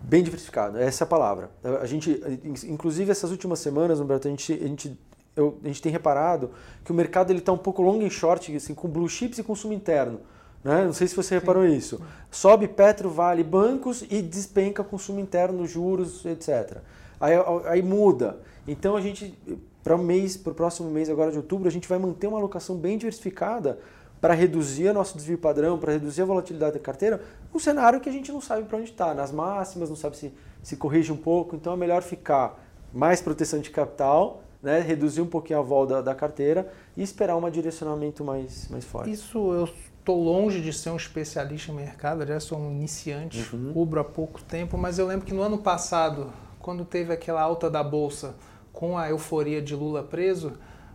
Bem 0.00 0.22
diversificado, 0.22 0.78
essa 0.78 1.04
é 1.04 1.06
a 1.06 1.08
palavra. 1.08 1.50
A 1.80 1.86
gente, 1.86 2.20
inclusive 2.66 3.10
essas 3.10 3.30
últimas 3.30 3.60
semanas, 3.60 4.00
Humberto, 4.00 4.26
a 4.26 4.30
gente, 4.30 4.52
a 4.52 4.66
gente 4.66 4.98
eu, 5.34 5.58
a 5.62 5.66
gente 5.66 5.80
tem 5.80 5.90
reparado 5.90 6.50
que 6.84 6.92
o 6.92 6.94
mercado 6.94 7.30
ele 7.30 7.38
está 7.38 7.52
um 7.52 7.58
pouco 7.58 7.82
long 7.82 8.02
e 8.02 8.10
short, 8.10 8.54
assim, 8.54 8.74
com 8.74 8.88
blue 8.88 9.08
chips 9.08 9.38
e 9.38 9.42
consumo 9.42 9.72
interno. 9.72 10.20
Né? 10.62 10.84
Não 10.84 10.92
sei 10.92 11.08
se 11.08 11.16
você 11.16 11.34
reparou 11.36 11.66
Sim. 11.66 11.76
isso. 11.76 12.00
Sobe 12.30 12.68
Petro, 12.68 13.10
Vale, 13.10 13.42
bancos 13.42 14.04
e 14.10 14.22
despenca 14.22 14.84
consumo 14.84 15.20
interno, 15.20 15.66
juros, 15.66 16.24
etc. 16.24 16.78
Aí, 17.20 17.34
aí 17.66 17.82
muda. 17.82 18.38
Então 18.66 18.96
a 18.96 19.00
gente, 19.00 19.34
para 19.82 19.94
o 19.94 19.98
mês, 19.98 20.36
para 20.36 20.52
o 20.52 20.54
próximo 20.54 20.90
mês 20.90 21.10
agora 21.10 21.30
de 21.30 21.36
outubro, 21.36 21.68
a 21.68 21.70
gente 21.70 21.88
vai 21.88 21.98
manter 21.98 22.26
uma 22.26 22.38
alocação 22.38 22.76
bem 22.76 22.96
diversificada 22.96 23.78
para 24.20 24.34
reduzir 24.34 24.88
o 24.88 24.94
nosso 24.94 25.16
desvio 25.16 25.36
padrão, 25.36 25.78
para 25.78 25.92
reduzir 25.92 26.22
a 26.22 26.24
volatilidade 26.24 26.74
da 26.74 26.78
carteira, 26.78 27.20
um 27.52 27.58
cenário 27.58 28.00
que 28.00 28.08
a 28.08 28.12
gente 28.12 28.30
não 28.30 28.40
sabe 28.40 28.62
para 28.64 28.78
onde 28.78 28.90
está, 28.90 29.12
nas 29.14 29.32
máximas, 29.32 29.88
não 29.88 29.96
sabe 29.96 30.16
se, 30.16 30.32
se 30.62 30.76
corrige 30.76 31.10
um 31.10 31.16
pouco, 31.16 31.56
então 31.56 31.72
é 31.72 31.76
melhor 31.76 32.02
ficar 32.02 32.62
mais 32.92 33.20
proteção 33.20 33.58
de 33.58 33.70
capital, 33.70 34.44
né, 34.62 34.78
reduzir 34.78 35.20
um 35.20 35.26
pouquinho 35.26 35.58
a 35.58 35.62
vol 35.62 35.86
da, 35.86 36.00
da 36.00 36.14
carteira 36.14 36.72
e 36.96 37.02
esperar 37.02 37.36
um 37.36 37.50
direcionamento 37.50 38.24
mais, 38.24 38.68
mais 38.68 38.84
forte. 38.84 39.10
Isso 39.10 39.52
eu 39.52 39.68
Estou 40.02 40.20
longe 40.20 40.60
de 40.60 40.72
ser 40.72 40.90
um 40.90 40.96
especialista 40.96 41.70
em 41.70 41.76
mercado, 41.76 42.26
já 42.26 42.40
sou 42.40 42.58
um 42.58 42.72
iniciante, 42.72 43.48
uhum. 43.54 43.72
cubro 43.72 44.00
há 44.00 44.04
pouco 44.04 44.42
tempo, 44.42 44.76
mas 44.76 44.98
eu 44.98 45.06
lembro 45.06 45.24
que 45.24 45.32
no 45.32 45.42
ano 45.42 45.58
passado, 45.58 46.32
quando 46.58 46.84
teve 46.84 47.12
aquela 47.12 47.40
alta 47.40 47.70
da 47.70 47.84
bolsa 47.84 48.34
com 48.72 48.96
a 48.96 49.08
euforia 49.10 49.60
de 49.60 49.74
Lula 49.74 50.02
preso, 50.02 50.54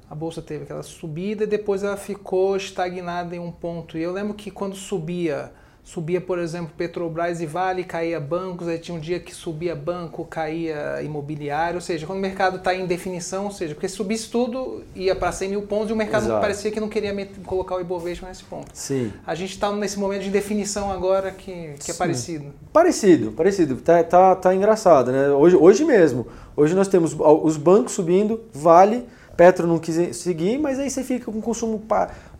a 0.10 0.16
bolsa 0.16 0.42
teve 0.42 0.64
aquela 0.64 0.84
subida 0.84 1.44
e 1.44 1.48
depois 1.48 1.84
ela 1.84 1.98
ficou 1.98 2.56
estagnada 2.56 3.36
em 3.36 3.40
um 3.40 3.52
ponto. 3.52 3.98
E 3.98 4.02
eu 4.02 4.12
lembro 4.12 4.34
que 4.34 4.50
quando 4.50 4.76
subia 4.76 5.52
subia, 5.88 6.20
por 6.20 6.38
exemplo, 6.38 6.74
Petrobras 6.78 7.40
e 7.40 7.46
Vale, 7.46 7.86
caía 7.86 8.20
bancos, 8.20 8.68
aí 8.68 8.78
tinha 8.78 8.96
um 8.96 9.00
dia 9.00 9.22
que 9.22 9.34
subia 9.34 9.74
banco, 9.74 10.26
caía 10.26 11.02
imobiliário, 11.02 11.76
ou 11.76 11.82
seja, 11.82 12.06
quando 12.06 12.20
o 12.20 12.22
mercado 12.22 12.58
está 12.58 12.76
em 12.76 12.86
definição, 12.86 13.46
ou 13.46 13.52
seja, 13.52 13.74
porque 13.74 13.88
se 13.88 13.96
subisse 13.96 14.30
tudo, 14.30 14.84
ia 14.94 15.16
para 15.16 15.32
100 15.32 15.50
mil 15.50 15.62
pontos 15.62 15.90
e 15.90 15.94
o 15.94 15.96
mercado 15.96 16.26
Exato. 16.26 16.42
parecia 16.42 16.72
que 16.72 16.80
não 16.82 16.90
queria 16.90 17.14
colocar 17.46 17.76
o 17.76 17.80
Ibovespa 17.80 18.28
nesse 18.28 18.44
ponto. 18.44 18.68
Sim. 18.74 19.14
A 19.26 19.34
gente 19.34 19.52
está 19.52 19.72
nesse 19.72 19.98
momento 19.98 20.24
de 20.24 20.30
definição 20.30 20.92
agora 20.92 21.32
que, 21.32 21.76
que 21.80 21.92
é 21.92 21.94
parecido. 21.94 22.54
Parecido, 22.74 23.32
parecido. 23.32 23.78
Tá, 23.78 24.04
tá, 24.04 24.36
tá 24.36 24.54
engraçado, 24.54 25.10
né? 25.10 25.30
Hoje, 25.30 25.56
hoje 25.56 25.86
mesmo, 25.86 26.28
hoje 26.54 26.76
nós 26.76 26.90
temos 26.90 27.16
os 27.18 27.56
bancos 27.56 27.94
subindo, 27.94 28.42
Vale 28.54 29.06
Petro 29.38 29.68
não 29.68 29.78
quis 29.78 30.18
seguir, 30.18 30.58
mas 30.58 30.80
aí 30.80 30.90
você 30.90 31.04
fica 31.04 31.32
com 31.32 31.40
consumo, 31.40 31.80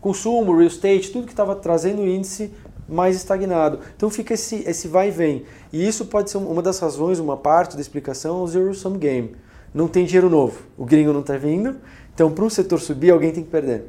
consumo 0.00 0.52
real 0.56 0.66
estate, 0.66 1.12
tudo 1.12 1.26
que 1.26 1.32
estava 1.32 1.54
trazendo 1.54 2.02
o 2.02 2.08
índice 2.08 2.52
mais 2.88 3.16
estagnado. 3.16 3.80
Então 3.96 4.08
fica 4.08 4.34
esse, 4.34 4.64
esse 4.66 4.88
vai 4.88 5.08
e 5.08 5.10
vem. 5.10 5.44
E 5.72 5.86
isso 5.86 6.06
pode 6.06 6.30
ser 6.30 6.38
uma 6.38 6.62
das 6.62 6.78
razões, 6.78 7.18
uma 7.18 7.36
parte 7.36 7.76
da 7.76 7.82
explicação, 7.82 8.42
o 8.42 8.48
zero 8.48 8.74
sum 8.74 8.96
game. 8.96 9.36
Não 9.74 9.86
tem 9.86 10.04
dinheiro 10.04 10.30
novo. 10.30 10.62
O 10.76 10.84
gringo 10.84 11.12
não 11.12 11.20
está 11.20 11.36
vindo, 11.36 11.76
então 12.14 12.30
para 12.30 12.44
um 12.44 12.50
setor 12.50 12.80
subir, 12.80 13.10
alguém 13.10 13.30
tem 13.32 13.44
que 13.44 13.50
perder. 13.50 13.84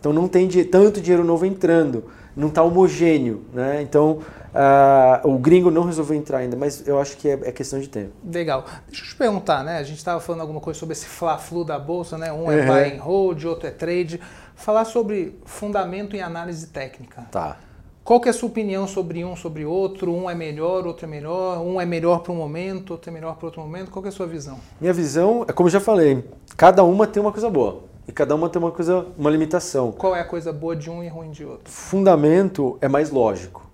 Então 0.00 0.12
não 0.12 0.26
tem 0.26 0.48
tanto 0.64 1.00
dinheiro 1.00 1.22
novo 1.22 1.46
entrando, 1.46 2.04
não 2.34 2.48
está 2.48 2.62
homogêneo. 2.62 3.44
Né? 3.52 3.82
Então 3.82 4.20
uh, 4.52 5.28
o 5.28 5.38
gringo 5.38 5.70
não 5.70 5.84
resolveu 5.84 6.16
entrar 6.16 6.38
ainda, 6.38 6.56
mas 6.56 6.86
eu 6.86 6.98
acho 6.98 7.16
que 7.16 7.28
é, 7.28 7.38
é, 7.44 7.52
questão 7.52 7.78
de 7.78 7.88
tempo. 7.88 8.12
Legal. 8.24 8.64
Deixa 8.88 9.04
eu 9.04 9.08
te 9.08 9.16
perguntar, 9.16 9.62
né? 9.62 9.78
A 9.78 9.82
gente 9.82 9.98
estava 9.98 10.20
falando 10.20 10.40
alguma 10.40 10.60
coisa 10.60 10.78
sobre 10.78 10.94
esse 10.94 11.06
fla-flu 11.06 11.64
da 11.64 11.78
bolsa, 11.78 12.18
né? 12.18 12.32
Um 12.32 12.50
é 12.50 12.60
uhum. 12.60 12.66
buy 12.66 12.96
and 12.96 13.02
hold, 13.02 13.44
outro 13.44 13.68
é 13.68 13.70
trade. 13.70 14.20
Falar 14.54 14.84
sobre 14.84 15.38
fundamento 15.44 16.16
e 16.16 16.20
análise 16.20 16.66
técnica. 16.68 17.26
Tá. 17.30 17.58
Qual 18.04 18.20
que 18.20 18.28
é 18.28 18.30
a 18.30 18.34
sua 18.34 18.48
opinião 18.48 18.88
sobre 18.88 19.24
um, 19.24 19.36
sobre 19.36 19.64
outro? 19.64 20.12
Um 20.12 20.28
é 20.28 20.34
melhor, 20.34 20.84
outro 20.88 21.06
é 21.06 21.08
melhor, 21.08 21.58
um 21.58 21.80
é 21.80 21.86
melhor 21.86 22.20
para 22.20 22.32
um 22.32 22.36
momento, 22.36 22.90
outro 22.92 23.08
é 23.08 23.12
melhor 23.12 23.36
para 23.36 23.46
outro 23.46 23.60
momento. 23.60 23.92
Qual 23.92 24.02
que 24.02 24.08
é 24.08 24.10
a 24.10 24.12
sua 24.12 24.26
visão? 24.26 24.58
Minha 24.80 24.92
visão 24.92 25.44
é 25.46 25.52
como 25.52 25.68
eu 25.68 25.72
já 25.72 25.78
falei, 25.78 26.24
cada 26.56 26.82
uma 26.82 27.06
tem 27.06 27.22
uma 27.22 27.30
coisa 27.30 27.48
boa 27.48 27.84
e 28.08 28.10
cada 28.10 28.34
uma 28.34 28.48
tem 28.48 28.60
uma 28.60 28.72
coisa, 28.72 29.06
uma 29.16 29.30
limitação. 29.30 29.92
Qual 29.92 30.16
é 30.16 30.20
a 30.20 30.24
coisa 30.24 30.52
boa 30.52 30.74
de 30.74 30.90
um 30.90 31.00
e 31.00 31.06
ruim 31.06 31.30
de 31.30 31.44
outro? 31.44 31.72
Fundamento 31.72 32.76
é 32.80 32.88
mais 32.88 33.08
lógico, 33.08 33.70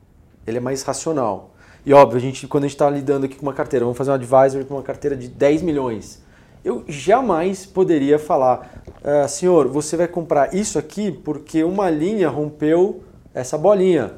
ele 0.47 0.59
é 0.59 0.61
mais 0.61 0.83
racional. 0.83 1.53
E 1.87 1.95
óbvio, 1.95 2.19
a 2.19 2.21
gente, 2.21 2.47
quando 2.47 2.65
a 2.65 2.67
gente 2.67 2.75
está 2.75 2.91
lidando 2.91 3.25
aqui 3.25 3.37
com 3.37 3.47
uma 3.47 3.55
carteira, 3.55 3.87
vamos 3.87 3.97
fazer 3.97 4.11
um 4.11 4.15
advisor 4.15 4.63
com 4.67 4.75
uma 4.75 4.83
carteira 4.83 5.17
de 5.17 5.27
10 5.27 5.63
milhões. 5.63 6.23
Eu 6.63 6.85
jamais 6.87 7.65
poderia 7.65 8.19
falar, 8.19 8.83
ah, 9.03 9.27
senhor, 9.27 9.69
você 9.69 9.97
vai 9.97 10.07
comprar 10.07 10.55
isso 10.55 10.79
aqui 10.79 11.11
porque 11.11 11.65
uma 11.65 11.89
linha 11.89 12.29
rompeu 12.29 13.08
essa 13.39 13.57
bolinha. 13.57 14.15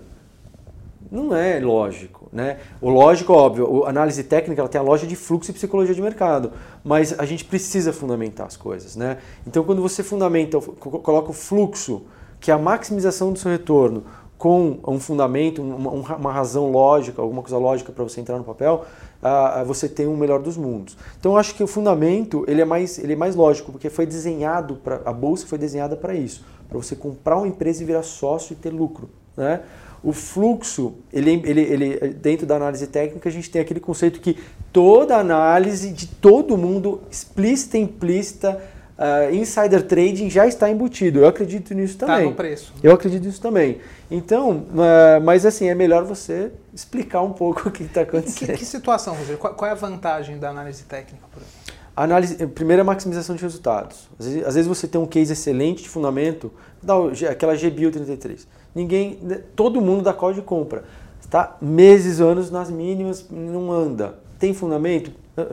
Não 1.11 1.35
é 1.35 1.59
lógico, 1.59 2.29
né? 2.33 2.59
O 2.81 2.89
lógico, 2.89 3.33
óbvio, 3.33 3.85
a 3.85 3.89
análise 3.91 4.23
técnica 4.23 4.63
ela 4.63 4.69
tem 4.69 4.81
a 4.81 4.85
loja 4.85 5.07
de 5.07 5.17
fluxo 5.17 5.51
e 5.51 5.55
psicologia 5.55 5.95
de 5.95 6.01
mercado, 6.01 6.53
mas 6.85 7.19
a 7.19 7.25
gente 7.25 7.45
precisa 7.45 7.93
fundamentar 7.93 8.47
as 8.47 8.57
coisas, 8.57 8.95
né? 8.95 9.19
Então, 9.45 9.65
quando 9.65 9.83
você 9.83 10.05
fundamenta, 10.05 10.61
coloca 10.61 11.31
o 11.31 11.33
fluxo, 11.33 12.03
que 12.39 12.51
é 12.51 12.55
a 12.55 12.59
maximização 12.59 13.33
do 13.33 13.39
seu 13.39 13.51
retorno, 13.51 14.05
com 14.39 14.79
um 14.87 15.01
fundamento, 15.01 15.61
uma, 15.61 16.17
uma 16.17 16.33
razão 16.33 16.71
lógica, 16.71 17.21
alguma 17.21 17.43
coisa 17.43 17.59
lógica 17.59 17.93
para 17.93 18.05
você 18.05 18.21
entrar 18.21 18.39
no 18.39 18.45
papel, 18.45 18.85
uh, 19.21 19.65
você 19.65 19.89
tem 19.89 20.07
o 20.07 20.13
um 20.13 20.17
melhor 20.17 20.41
dos 20.41 20.57
mundos. 20.57 20.97
Então, 21.19 21.33
eu 21.33 21.39
acho 21.39 21.55
que 21.57 21.63
o 21.63 21.67
fundamento 21.67 22.45
ele 22.47 22.61
é 22.61 22.65
mais, 22.65 22.99
ele 22.99 23.15
é 23.15 23.17
mais 23.17 23.35
lógico, 23.35 23.73
porque 23.73 23.91
foi 23.91 24.07
desenhado 24.07 24.77
para 24.77 25.03
a 25.05 25.13
bolsa 25.13 25.47
foi 25.47 25.59
desenhada 25.59 25.97
para 25.97 26.15
isso 26.15 26.45
para 26.71 26.79
você 26.79 26.95
comprar 26.97 27.37
uma 27.37 27.49
empresa 27.49 27.83
e 27.83 27.87
virar 27.87 28.03
sócio 28.03 28.55
e 28.55 28.57
ter 28.57 28.71
lucro. 28.71 29.11
Né? 29.37 29.61
O 30.03 30.13
fluxo, 30.13 30.95
ele, 31.13 31.43
ele, 31.45 31.61
ele, 31.61 32.09
dentro 32.15 32.47
da 32.47 32.57
análise 32.57 32.87
técnica, 32.87 33.29
a 33.29 33.33
gente 33.33 33.51
tem 33.51 33.61
aquele 33.61 33.81
conceito 33.81 34.21
que 34.21 34.39
toda 34.73 35.17
análise 35.17 35.91
de 35.91 36.07
todo 36.07 36.57
mundo, 36.57 37.03
explícita 37.11 37.77
e 37.77 37.83
implícita, 37.83 38.59
uh, 39.01 39.35
insider 39.35 39.83
trading 39.83 40.31
já 40.31 40.47
está 40.47 40.71
embutido. 40.71 41.21
Eu 41.21 41.27
acredito 41.27 41.75
nisso 41.75 41.99
tá 41.99 42.07
também. 42.07 42.21
Está 42.21 42.31
no 42.31 42.37
preço. 42.37 42.73
Eu 42.83 42.93
acredito 42.93 43.25
nisso 43.25 43.41
também. 43.41 43.79
Então, 44.11 44.51
uh, 44.51 45.21
mas 45.23 45.45
assim, 45.45 45.69
é 45.69 45.75
melhor 45.75 46.05
você 46.05 46.51
explicar 46.73 47.23
um 47.23 47.33
pouco 47.33 47.69
o 47.69 47.73
que 47.73 47.83
está 47.83 48.03
acontecendo. 48.03 48.53
Que, 48.53 48.59
que, 48.59 48.65
situação, 48.65 49.15
Rogério? 49.15 49.39
Qual, 49.39 49.55
qual, 49.55 49.69
é 49.69 49.73
a 49.73 49.77
vantagem 49.77 50.39
da 50.39 50.51
análise 50.51 50.85
técnica, 50.85 51.27
por 51.31 51.41
exemplo? 51.41 51.60
Análise, 52.05 52.47
primeiro 52.49 52.81
é 52.81 52.85
maximização 52.85 53.37
de 53.37 53.43
resultados. 53.43 54.09
Às 54.19 54.27
vezes, 54.27 54.47
às 54.47 54.55
vezes, 54.55 54.69
você 54.69 54.87
tem 54.87 55.01
um 55.01 55.07
case 55.07 55.33
excelente 55.33 55.83
de 55.83 55.89
fundamento, 55.89 56.53
dá 56.83 56.95
aquela 57.31 57.55
GBIL 57.55 57.91
33. 57.91 58.47
Ninguém, 58.75 59.19
né, 59.23 59.41
todo 59.57 59.81
mundo 59.81 60.03
dá 60.03 60.13
código 60.13 60.43
de 60.43 60.47
compra. 60.47 60.85
Está 61.21 61.57
meses, 61.61 62.21
anos 62.21 62.51
nas 62.51 62.71
mínimas, 62.71 63.27
não 63.31 63.71
anda. 63.71 64.19
Tem 64.39 64.55
fundamento? 64.55 65.13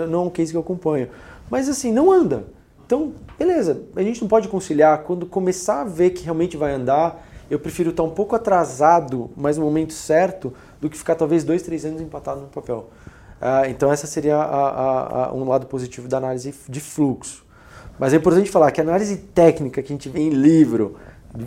Não 0.09 0.21
é 0.21 0.23
um 0.23 0.29
case 0.29 0.51
que 0.51 0.57
eu 0.57 0.61
acompanho. 0.61 1.09
Mas 1.49 1.67
assim, 1.69 1.91
não 1.91 2.11
anda. 2.11 2.45
Então, 2.85 3.13
beleza, 3.37 3.83
a 3.95 4.01
gente 4.01 4.21
não 4.21 4.27
pode 4.27 4.47
conciliar. 4.47 5.03
Quando 5.03 5.25
começar 5.25 5.81
a 5.81 5.83
ver 5.83 6.11
que 6.11 6.23
realmente 6.23 6.55
vai 6.55 6.73
andar, 6.73 7.27
eu 7.49 7.59
prefiro 7.59 7.89
estar 7.89 8.03
um 8.03 8.09
pouco 8.09 8.35
atrasado, 8.35 9.29
mas 9.35 9.57
no 9.57 9.65
momento 9.65 9.93
certo, 9.93 10.53
do 10.79 10.89
que 10.89 10.97
ficar 10.97 11.15
talvez 11.15 11.43
dois, 11.43 11.61
três 11.61 11.85
anos 11.85 12.01
empatado 12.01 12.41
no 12.41 12.47
papel. 12.47 12.89
Ah, 13.39 13.67
então, 13.69 13.91
essa 13.91 14.07
seria 14.07 14.37
a, 14.37 14.41
a, 14.43 15.25
a, 15.25 15.33
um 15.33 15.47
lado 15.47 15.67
positivo 15.67 16.07
da 16.07 16.17
análise 16.17 16.53
de 16.67 16.79
fluxo. 16.79 17.45
Mas 17.99 18.13
é 18.13 18.17
importante 18.17 18.49
falar 18.49 18.71
que 18.71 18.81
a 18.81 18.83
análise 18.83 19.17
técnica 19.17 19.81
que 19.81 19.91
a 19.91 19.95
gente 19.95 20.09
vê 20.09 20.19
em 20.19 20.29
livro, 20.29 20.97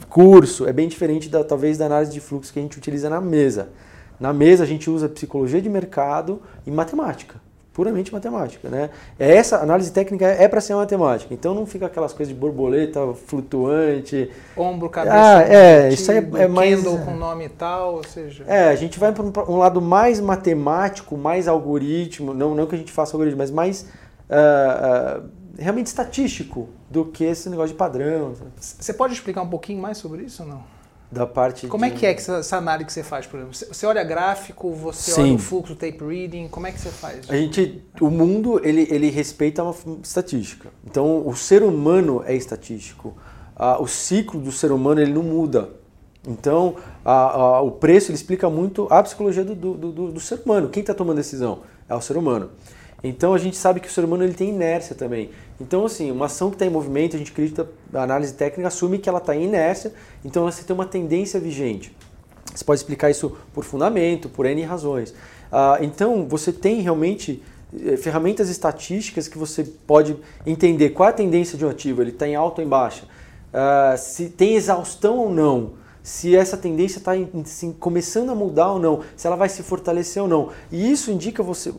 curso, 0.09 0.67
é 0.67 0.73
bem 0.73 0.89
diferente 0.89 1.29
da, 1.29 1.43
talvez 1.45 1.79
da 1.79 1.87
análise 1.87 2.13
de 2.13 2.21
fluxo 2.21 2.53
que 2.53 2.59
a 2.59 2.63
gente 2.63 2.79
utiliza 2.79 3.09
na 3.09 3.21
mesa. 3.21 3.71
Na 4.19 4.33
mesa 4.33 4.65
a 4.65 4.67
gente 4.67 4.91
usa 4.91 5.09
psicologia 5.09 5.61
de 5.61 5.69
mercado 5.69 6.41
e 6.67 6.71
matemática 6.71 7.41
puramente 7.73 8.13
matemática, 8.13 8.69
né? 8.69 8.91
É 9.19 9.37
essa 9.37 9.59
análise 9.59 9.93
técnica 9.93 10.27
é 10.27 10.49
para 10.49 10.61
ser 10.61 10.75
matemática. 10.75 11.33
Então 11.33 11.55
não 11.55 11.67
fica 11.67 11.87
aquelas 11.87 12.13
coisas 12.13 12.35
de 12.35 12.39
borboleta 12.39 13.15
flutuante, 13.27 14.31
ombro, 14.57 14.89
cabeça. 14.89 15.17
Ah, 15.17 15.43
é, 15.43 15.89
isso 15.89 16.11
aí 16.11 16.19
é, 16.19 16.43
é 16.43 16.49
mais 16.49 16.83
com 16.83 17.17
nome 17.17 17.47
e 17.47 17.49
tal, 17.49 17.95
ou 17.97 18.05
seja. 18.05 18.45
É, 18.47 18.69
a 18.69 18.77
gente 18.77 18.99
vai 18.99 19.13
para 19.13 19.23
um, 19.23 19.33
um, 19.55 19.57
lado 19.59 19.81
mais 19.81 20.21
matemático, 20.21 21.17
mais 21.17 21.47
algoritmo, 21.47 22.35
não 22.35 22.55
não 22.55 22.67
que 22.67 22.75
a 22.75 22.79
gente 22.79 22.93
faça 22.93 23.17
algoritmo, 23.17 23.39
mas 23.39 23.51
mais 23.51 23.83
uh, 24.29 25.23
uh, 25.23 25.31
realmente 25.59 25.87
estatístico 25.87 26.69
do 26.91 27.05
que 27.05 27.25
esse 27.25 27.49
negócio 27.49 27.71
de 27.71 27.79
padrão. 27.79 28.35
Você 28.57 28.93
pode 28.93 29.15
explicar 29.15 29.43
um 29.43 29.49
pouquinho 29.49 29.81
mais 29.81 29.99
sobre 29.99 30.25
isso 30.25 30.43
ou 30.43 30.49
não? 30.49 30.80
Da 31.11 31.27
parte 31.27 31.67
Como 31.67 31.85
de... 31.85 31.91
é 31.91 31.95
que 31.95 32.07
é 32.07 32.13
essa, 32.13 32.37
essa 32.37 32.57
análise 32.57 32.87
que 32.87 32.93
você 32.93 33.03
faz, 33.03 33.27
por 33.27 33.39
exemplo? 33.39 33.55
Você 33.55 33.87
olha 33.87 34.05
gráfico, 34.05 34.73
você 34.73 35.11
Sim. 35.11 35.23
olha 35.23 35.35
o 35.35 35.39
fluxo, 35.39 35.75
tape 35.75 35.99
reading, 36.05 36.49
como 36.49 36.67
é 36.67 36.73
que 36.73 36.79
você 36.79 36.91
faz? 36.91 37.29
A 37.29 37.37
gente, 37.37 37.83
o 38.01 38.09
mundo, 38.09 38.61
ele, 38.65 38.87
ele 38.91 39.11
respeita 39.11 39.63
uma 39.63 39.75
estatística. 40.03 40.69
Então, 40.85 41.27
o 41.27 41.35
ser 41.35 41.63
humano 41.63 42.23
é 42.25 42.35
estatístico. 42.35 43.17
Ah, 43.57 43.81
o 43.81 43.89
ciclo 43.89 44.41
do 44.41 44.53
ser 44.53 44.71
humano, 44.71 45.01
ele 45.01 45.13
não 45.13 45.23
muda. 45.23 45.71
Então, 46.27 46.77
a, 47.05 47.13
a, 47.13 47.61
o 47.61 47.73
preço, 47.73 48.11
ele 48.11 48.17
explica 48.17 48.49
muito 48.49 48.87
a 48.91 49.03
psicologia 49.03 49.45
do, 49.45 49.55
do, 49.55 49.75
do, 49.75 50.13
do 50.13 50.21
ser 50.21 50.41
humano. 50.45 50.69
Quem 50.69 50.83
está 50.83 50.95
tomando 50.95 51.17
decisão? 51.17 51.61
É 51.89 51.95
o 51.95 52.01
ser 52.01 52.17
humano. 52.17 52.51
Então 53.03 53.33
a 53.33 53.39
gente 53.39 53.57
sabe 53.57 53.81
que 53.81 53.89
o 53.89 53.91
ser 53.91 54.05
humano 54.05 54.25
ele 54.25 54.35
tem 54.35 54.51
inércia 54.51 54.95
também. 54.95 55.31
Então, 55.61 55.85
assim, 55.85 56.11
uma 56.11 56.27
ação 56.27 56.49
que 56.51 56.57
está 56.57 56.67
em 56.67 56.71
movimento, 56.71 57.17
a 57.17 57.19
gente 57.19 57.33
acredita, 57.33 57.69
a 57.93 58.03
análise 58.03 58.35
técnica 58.35 58.69
assume 58.69 58.99
que 58.99 59.09
ela 59.09 59.19
está 59.19 59.35
em 59.35 59.45
inércia, 59.45 59.93
então 60.25 60.45
você 60.45 60.63
tem 60.63 60.75
uma 60.75 60.87
tendência 60.87 61.39
vigente. 61.41 61.95
Você 62.55 62.65
pode 62.65 62.81
explicar 62.81 63.11
isso 63.11 63.37
por 63.53 63.65
fundamento, 63.65 64.29
por 64.29 64.47
N 64.47 64.63
razões. 64.63 65.15
Ah, 65.53 65.79
então, 65.81 66.27
você 66.27 66.53
tem 66.53 66.81
realmente 66.81 67.43
eh, 67.79 67.97
ferramentas 67.97 68.49
estatísticas 68.49 69.29
que 69.29 69.39
você 69.39 69.65
pode 69.65 70.17
entender 70.47 70.91
qual 70.91 71.09
é 71.09 71.11
a 71.11 71.15
tendência 71.15 71.57
de 71.57 71.65
um 71.65 71.69
ativo, 71.69 72.03
ele 72.03 72.11
está 72.11 72.27
em 72.27 72.35
alta 72.35 72.61
ou 72.61 72.67
em 72.67 72.71
baixa, 72.71 73.05
ah, 73.53 73.95
se 73.97 74.29
tem 74.29 74.55
exaustão 74.55 75.19
ou 75.19 75.31
não, 75.31 75.73
se 76.03 76.35
essa 76.35 76.57
tendência 76.57 76.99
está 76.99 77.13
começando 77.79 78.31
a 78.31 78.35
mudar 78.35 78.73
ou 78.73 78.79
não, 78.79 79.01
se 79.17 79.27
ela 79.27 79.37
vai 79.37 79.49
se 79.49 79.63
fortalecer 79.63 80.23
ou 80.23 80.29
não. 80.29 80.49
E 80.73 80.91
isso 80.91 81.11
indica 81.11 81.43
você 81.43 81.73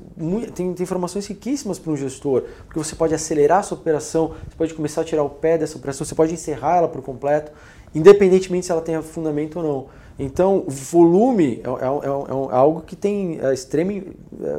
tem, 0.53 0.73
tem 0.73 0.83
informações 0.83 1.25
riquíssimas 1.27 1.79
para 1.79 1.91
um 1.91 1.97
gestor, 1.97 2.43
porque 2.65 2.77
você 2.77 2.95
pode 2.95 3.13
acelerar 3.13 3.59
a 3.59 3.63
sua 3.63 3.77
operação, 3.77 4.29
você 4.47 4.55
pode 4.57 4.73
começar 4.73 5.01
a 5.01 5.03
tirar 5.03 5.23
o 5.23 5.29
pé 5.29 5.57
dessa 5.57 5.77
operação, 5.77 6.05
você 6.05 6.15
pode 6.15 6.33
encerrar 6.33 6.77
ela 6.77 6.87
por 6.87 7.01
completo, 7.01 7.51
independentemente 7.93 8.65
se 8.65 8.71
ela 8.71 8.81
tenha 8.81 9.01
fundamento 9.01 9.57
ou 9.57 9.63
não. 9.63 10.01
Então, 10.19 10.65
volume 10.67 11.61
é, 11.63 11.69
é, 11.69 12.07
é, 12.07 12.53
é 12.53 12.55
algo 12.55 12.81
que 12.81 12.95
tem 12.95 13.39
é, 13.41 13.53
extrema 13.53 13.91
é, 13.93 14.03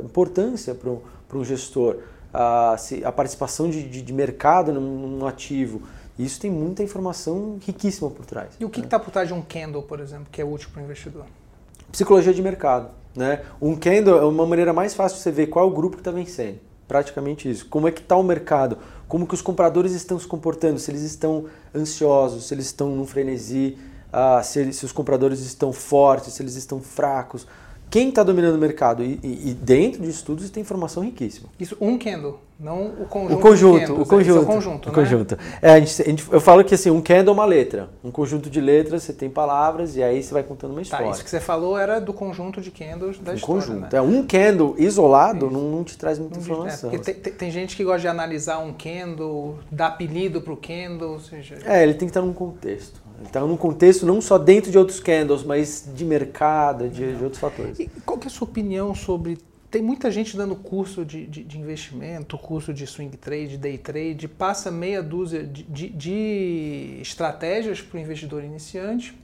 importância 0.04 0.74
para 0.74 1.38
um 1.38 1.44
gestor. 1.44 1.98
A, 2.34 2.76
se, 2.78 3.04
a 3.04 3.12
participação 3.12 3.68
de, 3.68 3.86
de, 3.86 4.00
de 4.00 4.12
mercado 4.12 4.72
num, 4.72 5.18
num 5.18 5.26
ativo, 5.26 5.82
isso 6.24 6.40
tem 6.40 6.50
muita 6.50 6.82
informação 6.82 7.58
riquíssima 7.64 8.10
por 8.10 8.26
trás. 8.26 8.50
E 8.58 8.64
o 8.64 8.70
que 8.70 8.80
está 8.80 8.98
né? 8.98 9.04
por 9.04 9.10
trás 9.10 9.28
de 9.28 9.34
um 9.34 9.42
candle, 9.42 9.82
por 9.82 10.00
exemplo, 10.00 10.26
que 10.30 10.40
é 10.40 10.44
útil 10.44 10.68
para 10.72 10.82
o 10.82 10.84
investidor? 10.84 11.24
Psicologia 11.90 12.32
de 12.32 12.42
mercado. 12.42 12.90
Né? 13.14 13.42
Um 13.60 13.76
candle 13.76 14.18
é 14.18 14.24
uma 14.24 14.46
maneira 14.46 14.72
mais 14.72 14.94
fácil 14.94 15.18
de 15.18 15.22
você 15.22 15.30
ver 15.30 15.46
qual 15.48 15.66
é 15.66 15.68
o 15.68 15.72
grupo 15.72 15.96
que 15.96 16.00
está 16.00 16.10
vencendo. 16.10 16.58
Praticamente 16.88 17.50
isso. 17.50 17.66
Como 17.68 17.88
é 17.88 17.90
que 17.90 18.00
está 18.00 18.16
o 18.16 18.22
mercado? 18.22 18.78
Como 19.08 19.26
que 19.26 19.34
os 19.34 19.42
compradores 19.42 19.92
estão 19.92 20.18
se 20.18 20.26
comportando? 20.26 20.78
Se 20.78 20.90
eles 20.90 21.02
estão 21.02 21.46
ansiosos, 21.74 22.46
se 22.46 22.54
eles 22.54 22.66
estão 22.66 22.90
num 22.90 23.06
frenesi, 23.06 23.78
ah, 24.12 24.42
se, 24.42 24.60
eles, 24.60 24.76
se, 24.76 24.84
os 24.84 24.92
compradores 24.92 25.40
estão 25.40 25.72
fortes, 25.72 26.34
se 26.34 26.42
eles 26.42 26.54
estão 26.54 26.80
fracos. 26.80 27.46
Quem 27.92 28.08
está 28.08 28.22
dominando 28.22 28.54
o 28.54 28.58
mercado? 28.58 29.04
E, 29.04 29.20
e, 29.22 29.50
e, 29.50 29.54
dentro 29.54 30.00
de 30.02 30.08
estudos 30.08 30.48
tem 30.48 30.62
informação 30.62 31.02
riquíssima. 31.02 31.50
Isso, 31.60 31.76
um 31.78 31.98
candle. 31.98 32.40
Não 32.58 32.86
o 32.86 33.06
conjunto. 33.06 33.34
O 33.34 33.40
conjunto, 33.40 33.80
candles, 33.80 33.98
o 33.98 34.06
conjunto. 34.06 34.38
É, 34.38 34.40
o 34.40 34.46
conjunto, 34.46 34.86
o 34.86 34.88
né? 34.88 34.94
conjunto. 34.94 35.38
É, 35.60 35.72
a 35.72 35.80
gente, 35.80 36.00
a 36.02 36.04
gente- 36.06 36.32
eu 36.32 36.40
falo 36.40 36.64
que 36.64 36.74
assim, 36.74 36.90
um 36.90 37.02
candle 37.02 37.32
é 37.34 37.36
uma 37.36 37.44
letra. 37.44 37.90
Um 38.04 38.10
conjunto 38.12 38.48
de 38.48 38.60
letras, 38.60 39.02
você 39.02 39.12
tem 39.12 39.28
palavras 39.28 39.94
e 39.96 40.02
aí 40.02 40.22
você 40.22 40.32
vai 40.32 40.42
contando 40.44 40.70
uma 40.70 40.76
Tá, 40.76 40.82
história. 40.82 41.10
isso 41.10 41.24
que 41.24 41.28
você 41.28 41.40
falou 41.40 41.76
era 41.76 42.00
do 42.00 42.14
conjunto 42.14 42.60
de 42.62 42.70
candles 42.70 43.18
da 43.18 43.32
um 43.32 43.34
história. 43.34 43.62
conjunto. 43.62 43.80
Né? 43.80 43.88
É 43.92 44.00
um 44.00 44.22
candle 44.26 44.74
isolado 44.78 45.50
não, 45.50 45.60
não 45.72 45.84
te 45.84 45.98
traz 45.98 46.18
muita 46.20 46.36
Não 46.36 46.40
diz- 46.40 46.48
é, 46.48 46.52
informação. 46.52 46.90
tem, 46.90 47.14
tem- 47.14 47.32
tem 47.32 47.50
gente 47.50 47.76
que 47.76 47.82
gosta 47.84 48.00
de 48.00 48.08
analisar 48.08 48.58
um 48.60 48.72
candle, 48.72 49.58
dar 49.70 49.88
apelido 49.88 50.40
pro 50.40 50.56
candle, 50.56 51.10
ou 51.14 51.20
seja, 51.20 51.58
É, 51.66 51.82
ele 51.82 51.92
tem 51.94 52.06
que 52.06 52.10
estar 52.10 52.22
num 52.22 52.32
contexto. 52.32 53.01
Está 53.24 53.40
num 53.40 53.56
contexto 53.56 54.04
não 54.04 54.20
só 54.20 54.38
dentro 54.38 54.70
de 54.70 54.78
outros 54.78 55.00
candles, 55.00 55.42
mas 55.42 55.88
de 55.94 56.04
mercado, 56.04 56.88
de, 56.88 57.16
de 57.16 57.22
outros 57.22 57.40
fatores. 57.40 57.78
E 57.78 57.88
qual 58.04 58.18
que 58.18 58.26
é 58.26 58.30
a 58.30 58.30
sua 58.30 58.46
opinião 58.46 58.94
sobre. 58.94 59.38
Tem 59.70 59.80
muita 59.80 60.10
gente 60.10 60.36
dando 60.36 60.54
curso 60.54 61.02
de, 61.02 61.26
de, 61.26 61.42
de 61.42 61.58
investimento, 61.58 62.36
curso 62.36 62.74
de 62.74 62.86
swing 62.86 63.16
trade, 63.16 63.56
day 63.56 63.78
trade, 63.78 64.28
passa 64.28 64.70
meia 64.70 65.02
dúzia 65.02 65.44
de, 65.44 65.62
de, 65.62 65.88
de 65.88 66.98
estratégias 67.00 67.80
para 67.80 67.96
o 67.96 68.00
investidor 68.00 68.44
iniciante 68.44 69.16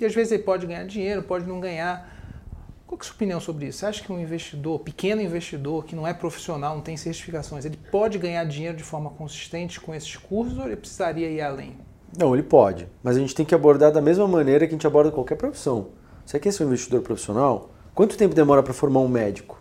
e 0.00 0.04
às 0.04 0.14
vezes 0.14 0.32
ele 0.32 0.44
pode 0.44 0.66
ganhar 0.66 0.84
dinheiro, 0.84 1.22
pode 1.22 1.46
não 1.46 1.58
ganhar. 1.58 2.08
Qual 2.86 2.96
que 2.96 3.04
é 3.04 3.06
a 3.06 3.08
sua 3.08 3.14
opinião 3.16 3.40
sobre 3.40 3.66
isso? 3.66 3.78
Você 3.78 3.86
acha 3.86 4.02
que 4.04 4.12
um 4.12 4.20
investidor, 4.20 4.78
pequeno 4.80 5.20
investidor, 5.20 5.84
que 5.84 5.96
não 5.96 6.06
é 6.06 6.12
profissional, 6.14 6.76
não 6.76 6.82
tem 6.82 6.96
certificações, 6.96 7.64
ele 7.64 7.78
pode 7.90 8.18
ganhar 8.18 8.44
dinheiro 8.44 8.76
de 8.76 8.84
forma 8.84 9.10
consistente 9.10 9.80
com 9.80 9.94
esses 9.94 10.14
cursos 10.14 10.58
ou 10.58 10.66
ele 10.66 10.76
precisaria 10.76 11.28
ir 11.28 11.40
além? 11.40 11.76
Não, 12.16 12.34
ele 12.34 12.42
pode. 12.42 12.86
Mas 13.02 13.16
a 13.16 13.20
gente 13.20 13.34
tem 13.34 13.44
que 13.46 13.54
abordar 13.54 13.90
da 13.92 14.00
mesma 14.00 14.26
maneira 14.28 14.66
que 14.66 14.72
a 14.72 14.76
gente 14.76 14.86
aborda 14.86 15.10
qualquer 15.10 15.36
profissão. 15.36 15.86
Você 16.26 16.38
quer 16.38 16.52
ser 16.52 16.64
um 16.64 16.66
investidor 16.66 17.00
profissional? 17.00 17.70
Quanto 17.94 18.16
tempo 18.16 18.34
demora 18.34 18.62
para 18.62 18.72
formar 18.72 19.00
um 19.00 19.08
médico? 19.08 19.60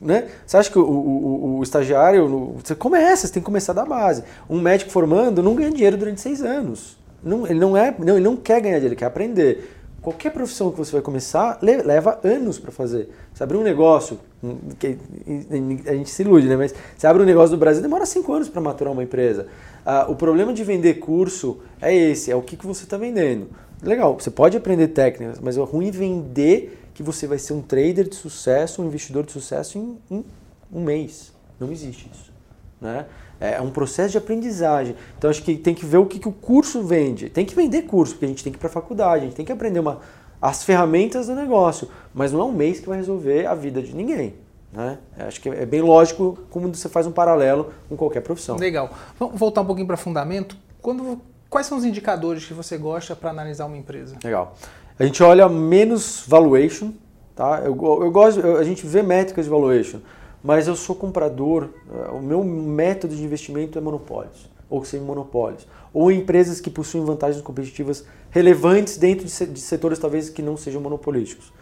Né? 0.00 0.28
Você 0.46 0.56
acha 0.56 0.70
que 0.70 0.78
o, 0.78 0.82
o- 0.84 1.58
o- 1.58 1.62
estagiário, 1.62 2.54
você 2.62 2.74
começa, 2.74 3.26
você 3.26 3.32
tem 3.32 3.42
que 3.42 3.46
começar 3.46 3.72
da 3.72 3.84
base. 3.84 4.22
Um 4.48 4.60
médico 4.60 4.90
formando 4.90 5.42
não 5.42 5.54
ganha 5.56 5.70
dinheiro 5.72 5.96
durante 5.96 6.20
seis 6.20 6.40
anos. 6.42 6.96
Não, 7.22 7.44
ele, 7.46 7.58
não 7.58 7.76
é, 7.76 7.92
não, 7.98 8.14
ele 8.14 8.24
não 8.24 8.36
quer 8.36 8.60
ganhar 8.60 8.74
dinheiro, 8.76 8.86
ele 8.94 8.96
quer 8.96 9.06
aprender. 9.06 9.74
Qualquer 10.00 10.30
profissão 10.30 10.70
que 10.70 10.78
você 10.78 10.92
vai 10.92 11.00
começar 11.00 11.58
le- 11.60 11.82
leva 11.82 12.20
anos 12.22 12.58
para 12.60 12.70
fazer. 12.70 13.10
Você 13.34 13.42
abrir 13.42 13.56
um 13.56 13.62
negócio, 13.64 14.20
a 14.42 15.94
gente 15.94 16.10
se 16.10 16.22
ilude, 16.22 16.46
né? 16.46 16.56
Mas 16.56 16.74
você 16.96 17.06
abre 17.06 17.22
um 17.22 17.26
negócio 17.26 17.50
do 17.50 17.56
Brasil, 17.58 17.82
demora 17.82 18.06
cinco 18.06 18.32
anos 18.32 18.48
para 18.48 18.60
maturar 18.60 18.92
uma 18.92 19.02
empresa. 19.02 19.48
Ah, 19.84 20.06
o 20.08 20.14
problema 20.14 20.52
de 20.52 20.62
vender 20.62 20.94
curso 20.94 21.58
é 21.80 21.94
esse, 21.94 22.30
é 22.30 22.36
o 22.36 22.42
que, 22.42 22.56
que 22.56 22.66
você 22.66 22.84
está 22.84 22.96
vendendo. 22.96 23.48
Legal, 23.82 24.18
você 24.18 24.30
pode 24.30 24.56
aprender 24.56 24.88
técnicas, 24.88 25.40
mas 25.40 25.56
é 25.56 25.60
ruim 25.60 25.90
vender 25.90 26.78
que 26.94 27.02
você 27.02 27.26
vai 27.26 27.38
ser 27.38 27.52
um 27.52 27.62
trader 27.62 28.08
de 28.08 28.14
sucesso, 28.14 28.82
um 28.82 28.86
investidor 28.86 29.24
de 29.24 29.32
sucesso 29.32 29.78
em, 29.78 29.98
em 30.10 30.24
um 30.72 30.82
mês. 30.82 31.32
Não 31.58 31.70
existe 31.72 32.10
isso. 32.12 32.32
Né? 32.80 33.06
É 33.40 33.60
um 33.60 33.70
processo 33.70 34.12
de 34.12 34.18
aprendizagem. 34.18 34.96
Então 35.16 35.30
acho 35.30 35.42
que 35.42 35.56
tem 35.56 35.74
que 35.74 35.84
ver 35.84 35.98
o 35.98 36.06
que, 36.06 36.18
que 36.18 36.28
o 36.28 36.32
curso 36.32 36.82
vende. 36.82 37.28
Tem 37.28 37.44
que 37.44 37.54
vender 37.54 37.82
curso, 37.82 38.14
porque 38.14 38.24
a 38.24 38.28
gente 38.28 38.42
tem 38.42 38.52
que 38.52 38.58
ir 38.58 38.60
para 38.60 38.68
a 38.68 38.72
faculdade, 38.72 39.22
a 39.22 39.26
gente 39.26 39.36
tem 39.36 39.46
que 39.46 39.52
aprender 39.52 39.78
uma, 39.78 40.00
as 40.40 40.62
ferramentas 40.62 41.26
do 41.26 41.34
negócio. 41.34 41.88
Mas 42.14 42.32
não 42.32 42.40
é 42.40 42.44
um 42.44 42.52
mês 42.52 42.80
que 42.80 42.88
vai 42.88 42.98
resolver 42.98 43.46
a 43.46 43.54
vida 43.54 43.80
de 43.82 43.94
ninguém. 43.94 44.34
Né? 44.72 44.98
Acho 45.18 45.40
que 45.40 45.48
é 45.48 45.64
bem 45.64 45.80
lógico 45.80 46.38
como 46.50 46.68
você 46.74 46.88
faz 46.88 47.06
um 47.06 47.12
paralelo 47.12 47.72
com 47.88 47.96
qualquer 47.96 48.20
profissão. 48.20 48.56
Legal. 48.56 48.90
Vamos 49.18 49.38
voltar 49.38 49.62
um 49.62 49.66
pouquinho 49.66 49.86
para 49.86 49.96
fundamento. 49.96 50.56
Quando, 50.82 51.20
quais 51.48 51.66
são 51.66 51.78
os 51.78 51.84
indicadores 51.84 52.44
que 52.44 52.52
você 52.54 52.76
gosta 52.76 53.16
para 53.16 53.30
analisar 53.30 53.64
uma 53.66 53.76
empresa? 53.76 54.16
Legal. 54.22 54.54
A 54.98 55.04
gente 55.04 55.22
olha 55.22 55.48
menos 55.48 56.24
valuation, 56.26 56.92
tá? 57.34 57.60
Eu, 57.64 57.68
eu 58.02 58.10
gosto, 58.10 58.40
eu- 58.40 58.56
a 58.58 58.64
gente 58.64 58.84
vê 58.86 59.02
métricas 59.02 59.44
de 59.46 59.50
valuation, 59.50 60.00
mas 60.42 60.66
eu 60.68 60.76
sou 60.76 60.94
comprador, 60.94 61.68
eh, 61.90 62.10
o 62.10 62.20
meu 62.20 62.42
método 62.44 63.14
de 63.14 63.22
investimento 63.24 63.78
é 63.78 63.80
monopólios, 63.80 64.48
ou 64.70 64.84
sem 64.84 65.00
monopólios, 65.00 65.66
ou 65.92 66.10
empresas 66.12 66.60
que 66.60 66.70
possuem 66.70 67.04
vantagens 67.04 67.42
competitivas 67.42 68.04
relevantes 68.30 68.96
dentro 68.96 69.24
de, 69.24 69.30
se- 69.30 69.46
de 69.46 69.60
setores 69.60 69.98
talvez 69.98 70.28
que 70.28 70.42
não 70.42 70.56
sejam 70.56 70.80
monopolísticos. 70.80 71.52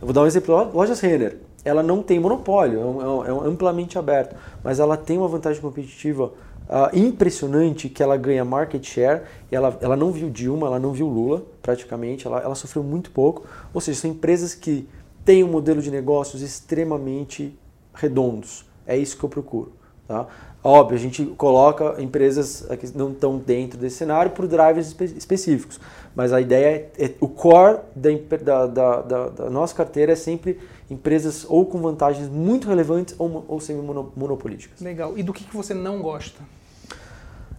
Eu 0.00 0.06
vou 0.06 0.12
dar 0.12 0.22
um 0.22 0.26
exemplo, 0.26 0.70
lojas 0.74 1.00
Renner, 1.00 1.38
ela 1.64 1.82
não 1.82 2.02
tem 2.02 2.18
monopólio, 2.18 2.80
é, 2.80 3.28
é 3.28 3.30
é 3.30 3.48
amplamente 3.48 3.96
aberto, 3.98 4.36
mas 4.62 4.80
ela 4.80 4.96
tem 4.96 5.16
uma 5.16 5.28
vantagem 5.28 5.62
competitiva 5.62 6.32
ah, 6.68 6.90
impressionante 6.92 7.88
que 7.88 8.02
ela 8.02 8.16
ganha 8.16 8.44
market 8.44 8.84
share, 8.84 9.22
ela, 9.50 9.76
ela 9.80 9.96
não 9.96 10.10
viu 10.10 10.28
Dilma, 10.28 10.66
ela 10.66 10.78
não 10.78 10.92
viu 10.92 11.06
Lula 11.06 11.42
praticamente, 11.60 12.26
ela, 12.26 12.40
ela 12.40 12.54
sofreu 12.54 12.82
muito 12.82 13.10
pouco, 13.10 13.44
ou 13.72 13.80
seja, 13.80 14.00
são 14.00 14.10
empresas 14.10 14.54
que 14.54 14.88
têm 15.24 15.44
um 15.44 15.48
modelo 15.48 15.80
de 15.80 15.90
negócios 15.90 16.42
extremamente 16.42 17.56
redondos, 17.94 18.64
é 18.86 18.96
isso 18.96 19.16
que 19.16 19.24
eu 19.24 19.28
procuro. 19.28 19.72
Tá? 20.08 20.26
Óbvio, 20.64 20.96
a 20.96 21.00
gente 21.00 21.24
coloca 21.36 21.96
empresas 22.00 22.64
que 22.78 22.96
não 22.96 23.10
estão 23.10 23.36
dentro 23.36 23.76
desse 23.76 23.96
cenário 23.96 24.30
por 24.30 24.46
drivers 24.46 24.86
espe- 24.88 25.12
específicos, 25.16 25.80
mas 26.14 26.32
a 26.32 26.40
ideia 26.40 26.88
é, 26.96 27.04
é- 27.06 27.10
o 27.20 27.26
core 27.26 27.78
da, 27.96 28.66
da- 28.66 29.00
da- 29.00 29.28
da- 29.28 29.50
nossa 29.50 29.74
carteira 29.74 30.12
é 30.12 30.14
sempre 30.16 30.60
empresas 30.88 31.44
ou 31.48 31.66
com 31.66 31.78
vantagens 31.80 32.28
muito 32.28 32.68
relevantes 32.68 33.12
ou, 33.18 33.44
ou 33.48 33.58
semi-monopolíticas. 33.60 34.80
Legal. 34.80 35.18
E 35.18 35.22
do 35.24 35.32
que, 35.32 35.42
que 35.42 35.56
você 35.56 35.74
não 35.74 36.00
gosta? 36.00 36.40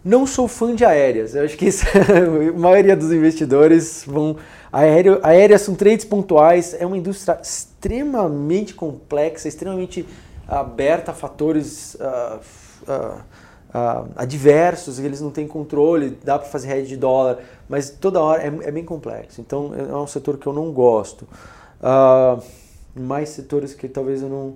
Não 0.02 0.26
sou 0.26 0.48
fã 0.48 0.74
de 0.74 0.84
aéreas. 0.84 1.34
Eu 1.34 1.44
acho 1.44 1.56
que 1.58 1.66
isso- 1.66 1.84
a 2.54 2.58
maioria 2.58 2.96
dos 2.96 3.12
investidores 3.12 4.04
vão. 4.06 4.36
Aéreo, 4.72 5.20
aéreas 5.22 5.60
são 5.60 5.74
trades 5.74 6.04
pontuais, 6.06 6.74
é 6.78 6.84
uma 6.86 6.96
indústria 6.96 7.38
extremamente 7.42 8.72
complexa, 8.74 9.46
extremamente 9.46 10.06
aberta 10.48 11.10
a 11.12 11.14
fatores 11.14 11.96
ah, 12.00 12.38
ah, 12.88 14.04
adversos, 14.16 14.98
eles 15.00 15.20
não 15.20 15.30
têm 15.30 15.48
controle, 15.48 16.18
dá 16.22 16.38
para 16.38 16.48
fazer 16.48 16.70
hedge 16.76 16.88
de 16.90 16.96
dólar, 16.96 17.38
mas 17.68 17.90
toda 17.90 18.20
hora 18.20 18.42
é, 18.42 18.46
é 18.46 18.70
bem 18.70 18.84
complexo. 18.84 19.40
Então 19.40 19.72
é 19.74 19.96
um 19.96 20.06
setor 20.06 20.38
que 20.38 20.46
eu 20.46 20.52
não 20.52 20.72
gosto. 20.72 21.26
Ah, 21.82 22.38
mais 22.94 23.30
setores 23.30 23.74
que 23.74 23.88
talvez 23.88 24.22
eu 24.22 24.28
não. 24.28 24.54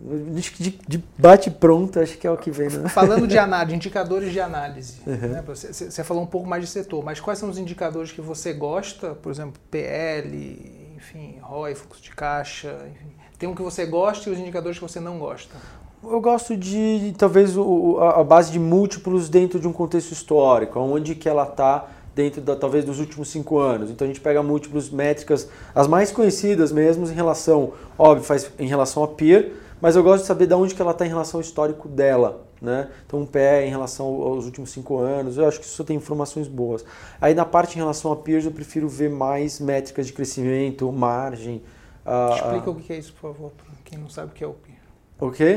De, 0.00 0.42
de- 0.42 0.78
de 0.86 1.04
bate 1.18 1.50
pronto, 1.50 1.98
acho 1.98 2.16
que 2.18 2.26
é 2.26 2.30
o 2.30 2.36
que 2.36 2.52
vem. 2.52 2.68
Né? 2.68 2.88
Falando 2.88 3.26
de 3.26 3.36
análise, 3.38 3.74
indicadores 3.74 4.30
de 4.30 4.40
análise. 4.40 5.00
né? 5.06 5.42
Você, 5.46 5.72
você- 5.72 5.90
você 5.90 6.04
falou 6.04 6.22
um 6.22 6.26
pouco 6.26 6.46
mais 6.46 6.62
de 6.62 6.70
setor, 6.70 7.02
mas 7.04 7.18
quais 7.18 7.38
são 7.40 7.48
os 7.50 7.58
indicadores 7.58 8.12
que 8.12 8.20
você 8.20 8.52
gosta? 8.52 9.14
Por 9.16 9.32
exemplo, 9.32 9.60
PL, 9.70 10.92
enfim, 10.96 11.38
ROI, 11.42 11.74
fluxo 11.74 12.00
de 12.02 12.10
caixa, 12.12 12.78
enfim. 12.94 13.12
Tem 13.38 13.48
um 13.48 13.54
que 13.56 13.62
você 13.62 13.86
gosta 13.86 14.28
e 14.28 14.32
os 14.32 14.38
indicadores 14.38 14.78
que 14.78 14.82
você 14.84 15.00
não 15.00 15.18
gosta. 15.18 15.56
Eu 16.02 16.20
gosto 16.20 16.56
de, 16.56 17.12
talvez, 17.18 17.56
o- 17.56 17.98
a 18.00 18.22
base 18.22 18.52
de 18.52 18.58
múltiplos 18.58 19.28
dentro 19.28 19.58
de 19.58 19.66
um 19.66 19.72
contexto 19.72 20.12
histórico, 20.12 20.78
onde 20.78 21.14
que 21.14 21.28
ela 21.28 21.42
está 21.44 21.86
dentro, 22.14 22.40
da, 22.40 22.54
talvez, 22.56 22.84
dos 22.84 23.00
últimos 23.00 23.28
cinco 23.28 23.58
anos. 23.58 23.90
Então 23.90 24.04
a 24.04 24.08
gente 24.08 24.20
pega 24.20 24.42
múltiplos 24.42 24.90
métricas, 24.90 25.48
as 25.74 25.86
mais 25.86 26.10
conhecidas 26.12 26.70
mesmo, 26.72 27.06
em 27.06 27.14
relação, 27.14 27.72
óbvio, 27.98 28.24
faz 28.24 28.50
em 28.58 28.66
relação 28.66 29.02
a 29.02 29.08
peer, 29.08 29.52
mas 29.80 29.96
eu 29.96 30.02
gosto 30.02 30.22
de 30.22 30.26
saber 30.28 30.46
de 30.46 30.54
onde 30.54 30.74
que 30.74 30.80
ela 30.82 30.92
está 30.92 31.04
em 31.04 31.08
relação 31.08 31.38
ao 31.38 31.42
histórico 31.42 31.88
dela. 31.88 32.44
Né? 32.60 32.88
Então 33.06 33.20
um 33.20 33.26
PE 33.26 33.66
em 33.66 33.70
relação 33.70 34.06
aos 34.06 34.44
últimos 34.44 34.70
cinco 34.70 34.98
anos, 34.98 35.36
eu 35.38 35.46
acho 35.46 35.60
que 35.60 35.64
isso 35.66 35.84
tem 35.84 35.96
informações 35.96 36.48
boas. 36.48 36.84
Aí 37.20 37.32
na 37.32 37.44
parte 37.44 37.76
em 37.76 37.78
relação 37.78 38.10
a 38.10 38.16
peers, 38.16 38.44
eu 38.44 38.50
prefiro 38.50 38.88
ver 38.88 39.08
mais 39.10 39.60
métricas 39.60 40.08
de 40.08 40.12
crescimento, 40.12 40.90
margem. 40.90 41.62
ah, 42.04 42.30
Explica 42.34 42.68
ah, 42.68 42.72
o 42.72 42.74
que 42.74 42.92
é 42.92 42.98
isso, 42.98 43.12
por 43.12 43.32
favor, 43.32 43.52
para 43.52 43.66
quem 43.84 43.96
não 43.96 44.08
sabe 44.08 44.32
o 44.32 44.34
que 44.34 44.42
é 44.42 44.46
o 44.46 44.54
PIR. 44.54 44.77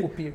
O 0.05 0.09
PIR. 0.09 0.33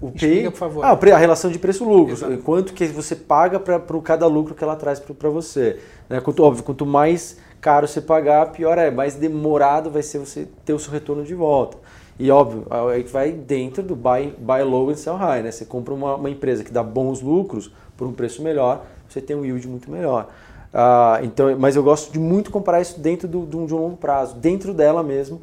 O 0.00 0.06
Explica, 0.06 0.26
PI, 0.26 0.50
por 0.50 0.56
favor. 0.56 0.84
Ah, 0.84 0.92
a 0.92 1.18
relação 1.18 1.50
de 1.50 1.58
preço-lucro. 1.58 2.16
Quanto 2.42 2.72
que 2.72 2.86
você 2.86 3.14
paga 3.14 3.60
para 3.60 3.80
cada 4.02 4.26
lucro 4.26 4.54
que 4.54 4.64
ela 4.64 4.76
traz 4.76 4.98
para 4.98 5.28
você. 5.28 5.78
Né? 6.08 6.20
Quanto, 6.20 6.42
óbvio, 6.42 6.64
quanto 6.64 6.86
mais 6.86 7.36
caro 7.60 7.86
você 7.86 8.00
pagar, 8.00 8.52
pior 8.52 8.78
é. 8.78 8.90
Mais 8.90 9.14
demorado 9.14 9.90
vai 9.90 10.02
ser 10.02 10.18
você 10.18 10.48
ter 10.64 10.72
o 10.72 10.78
seu 10.78 10.92
retorno 10.92 11.22
de 11.22 11.34
volta. 11.34 11.76
E 12.18 12.30
óbvio, 12.30 12.66
aí 12.90 13.02
vai 13.02 13.32
dentro 13.32 13.82
do 13.82 13.96
buy, 13.96 14.34
buy 14.38 14.62
low 14.62 14.90
and 14.90 14.96
sell 14.96 15.16
high. 15.16 15.42
Né? 15.42 15.50
Você 15.50 15.64
compra 15.64 15.92
uma, 15.92 16.16
uma 16.16 16.30
empresa 16.30 16.62
que 16.62 16.70
dá 16.70 16.82
bons 16.82 17.20
lucros 17.20 17.72
por 17.96 18.06
um 18.06 18.12
preço 18.12 18.42
melhor, 18.42 18.84
você 19.08 19.20
tem 19.20 19.36
um 19.36 19.44
yield 19.44 19.66
muito 19.68 19.90
melhor. 19.90 20.28
Ah, 20.72 21.18
então, 21.22 21.58
mas 21.58 21.76
eu 21.76 21.82
gosto 21.82 22.12
de 22.12 22.18
muito 22.18 22.50
comparar 22.50 22.80
isso 22.80 23.00
dentro 23.00 23.26
do, 23.26 23.58
um, 23.58 23.66
de 23.66 23.74
um 23.74 23.78
longo 23.78 23.96
prazo, 23.96 24.36
dentro 24.36 24.72
dela 24.72 25.02
mesmo. 25.02 25.40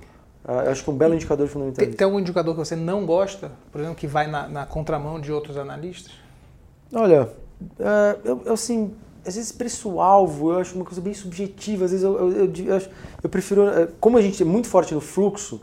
Ah, 0.48 0.64
eu 0.64 0.72
acho 0.72 0.84
que 0.84 0.90
é 0.90 0.94
um 0.94 0.96
belo 0.98 1.14
indicador 1.14 1.48
fundamental. 1.48 1.86
Tem, 1.86 1.94
tem 1.94 2.06
algum 2.06 2.20
indicador 2.20 2.54
que 2.54 2.60
você 2.60 2.76
não 2.76 3.06
gosta, 3.06 3.52
por 3.72 3.82
exemplo, 3.82 3.98
que 3.98 4.08
vai 4.08 4.28
na, 4.28 4.48
na 4.48 4.66
contramão 4.66 5.20
de 5.20 5.32
outros 5.32 5.58
analistas? 5.58 6.14
Olha, 6.94 7.30
é, 7.78 8.18
eu, 8.24 8.42
eu, 8.46 8.54
assim, 8.54 8.94
às 9.26 9.36
vezes 9.36 9.52
preço-alvo 9.52 10.54
eu 10.54 10.60
acho 10.60 10.76
uma 10.76 10.86
coisa 10.86 11.02
bem 11.02 11.14
subjetiva. 11.14 11.84
Às 11.84 11.92
vezes 11.92 12.06
eu, 12.06 12.18
eu, 12.18 12.46
eu, 12.46 12.82
eu 13.24 13.30
prefiro. 13.30 13.68
é, 13.68 13.88
Como 14.00 14.18
a 14.18 14.22
gente 14.22 14.42
é 14.42 14.46
muito 14.46 14.70
forte 14.70 14.94
no 14.94 15.02
fluxo, 15.02 15.60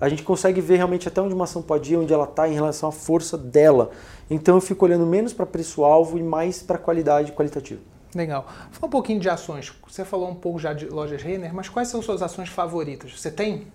a 0.00 0.08
gente 0.08 0.24
consegue 0.24 0.60
ver 0.60 0.76
realmente 0.76 1.06
até 1.06 1.20
onde 1.22 1.32
uma 1.32 1.44
ação 1.44 1.62
pode 1.62 1.92
ir, 1.92 1.96
onde 1.96 2.12
ela 2.12 2.24
está 2.24 2.48
em 2.48 2.54
relação 2.54 2.88
à 2.88 2.92
força 2.92 3.38
dela. 3.38 3.90
Então 4.28 4.56
eu 4.56 4.60
fico 4.60 4.84
olhando 4.84 5.06
menos 5.06 5.32
para 5.32 5.46
preço-alvo 5.46 6.18
e 6.18 6.22
mais 6.22 6.60
para 6.60 6.76
qualidade 6.76 7.30
qualitativa. 7.32 7.80
Legal. 8.14 8.46
Fala 8.70 8.86
um 8.86 8.90
pouquinho 8.90 9.20
de 9.20 9.28
ações. 9.28 9.72
Você 9.88 10.04
falou 10.04 10.28
um 10.28 10.34
pouco 10.34 10.58
já 10.58 10.72
de 10.72 10.86
lojas 10.86 11.22
Renner, 11.22 11.54
mas 11.54 11.68
quais 11.68 11.88
são 11.88 12.02
suas 12.02 12.22
ações 12.22 12.48
favoritas? 12.48 13.18
Você 13.18 13.30
tem? 13.30 13.66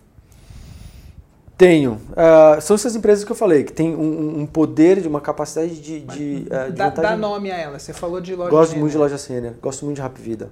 Tenho. 1.60 2.00
Uh, 2.12 2.62
são 2.62 2.74
essas 2.76 2.96
empresas 2.96 3.26
que 3.26 3.32
eu 3.34 3.36
falei, 3.36 3.66
que 3.66 3.74
tem 3.74 3.94
um, 3.94 4.40
um 4.40 4.46
poder, 4.46 5.02
de 5.02 5.10
uma 5.10 5.20
capacidade 5.20 5.76
de. 5.82 6.00
de, 6.00 6.46
uh, 6.46 6.72
de 6.72 6.78
dá, 6.78 6.88
dá 6.88 7.18
nome 7.18 7.52
a 7.52 7.58
elas. 7.58 7.82
Você 7.82 7.92
falou 7.92 8.22
de 8.22 8.34
loja 8.34 8.50
Gosto 8.50 8.78
muito 8.78 8.94
de 8.94 8.98
loja 8.98 9.18
sênior, 9.18 9.56
gosto 9.62 9.84
muito 9.84 9.98
de 9.98 10.02
Rap 10.02 10.18
Vida. 10.18 10.50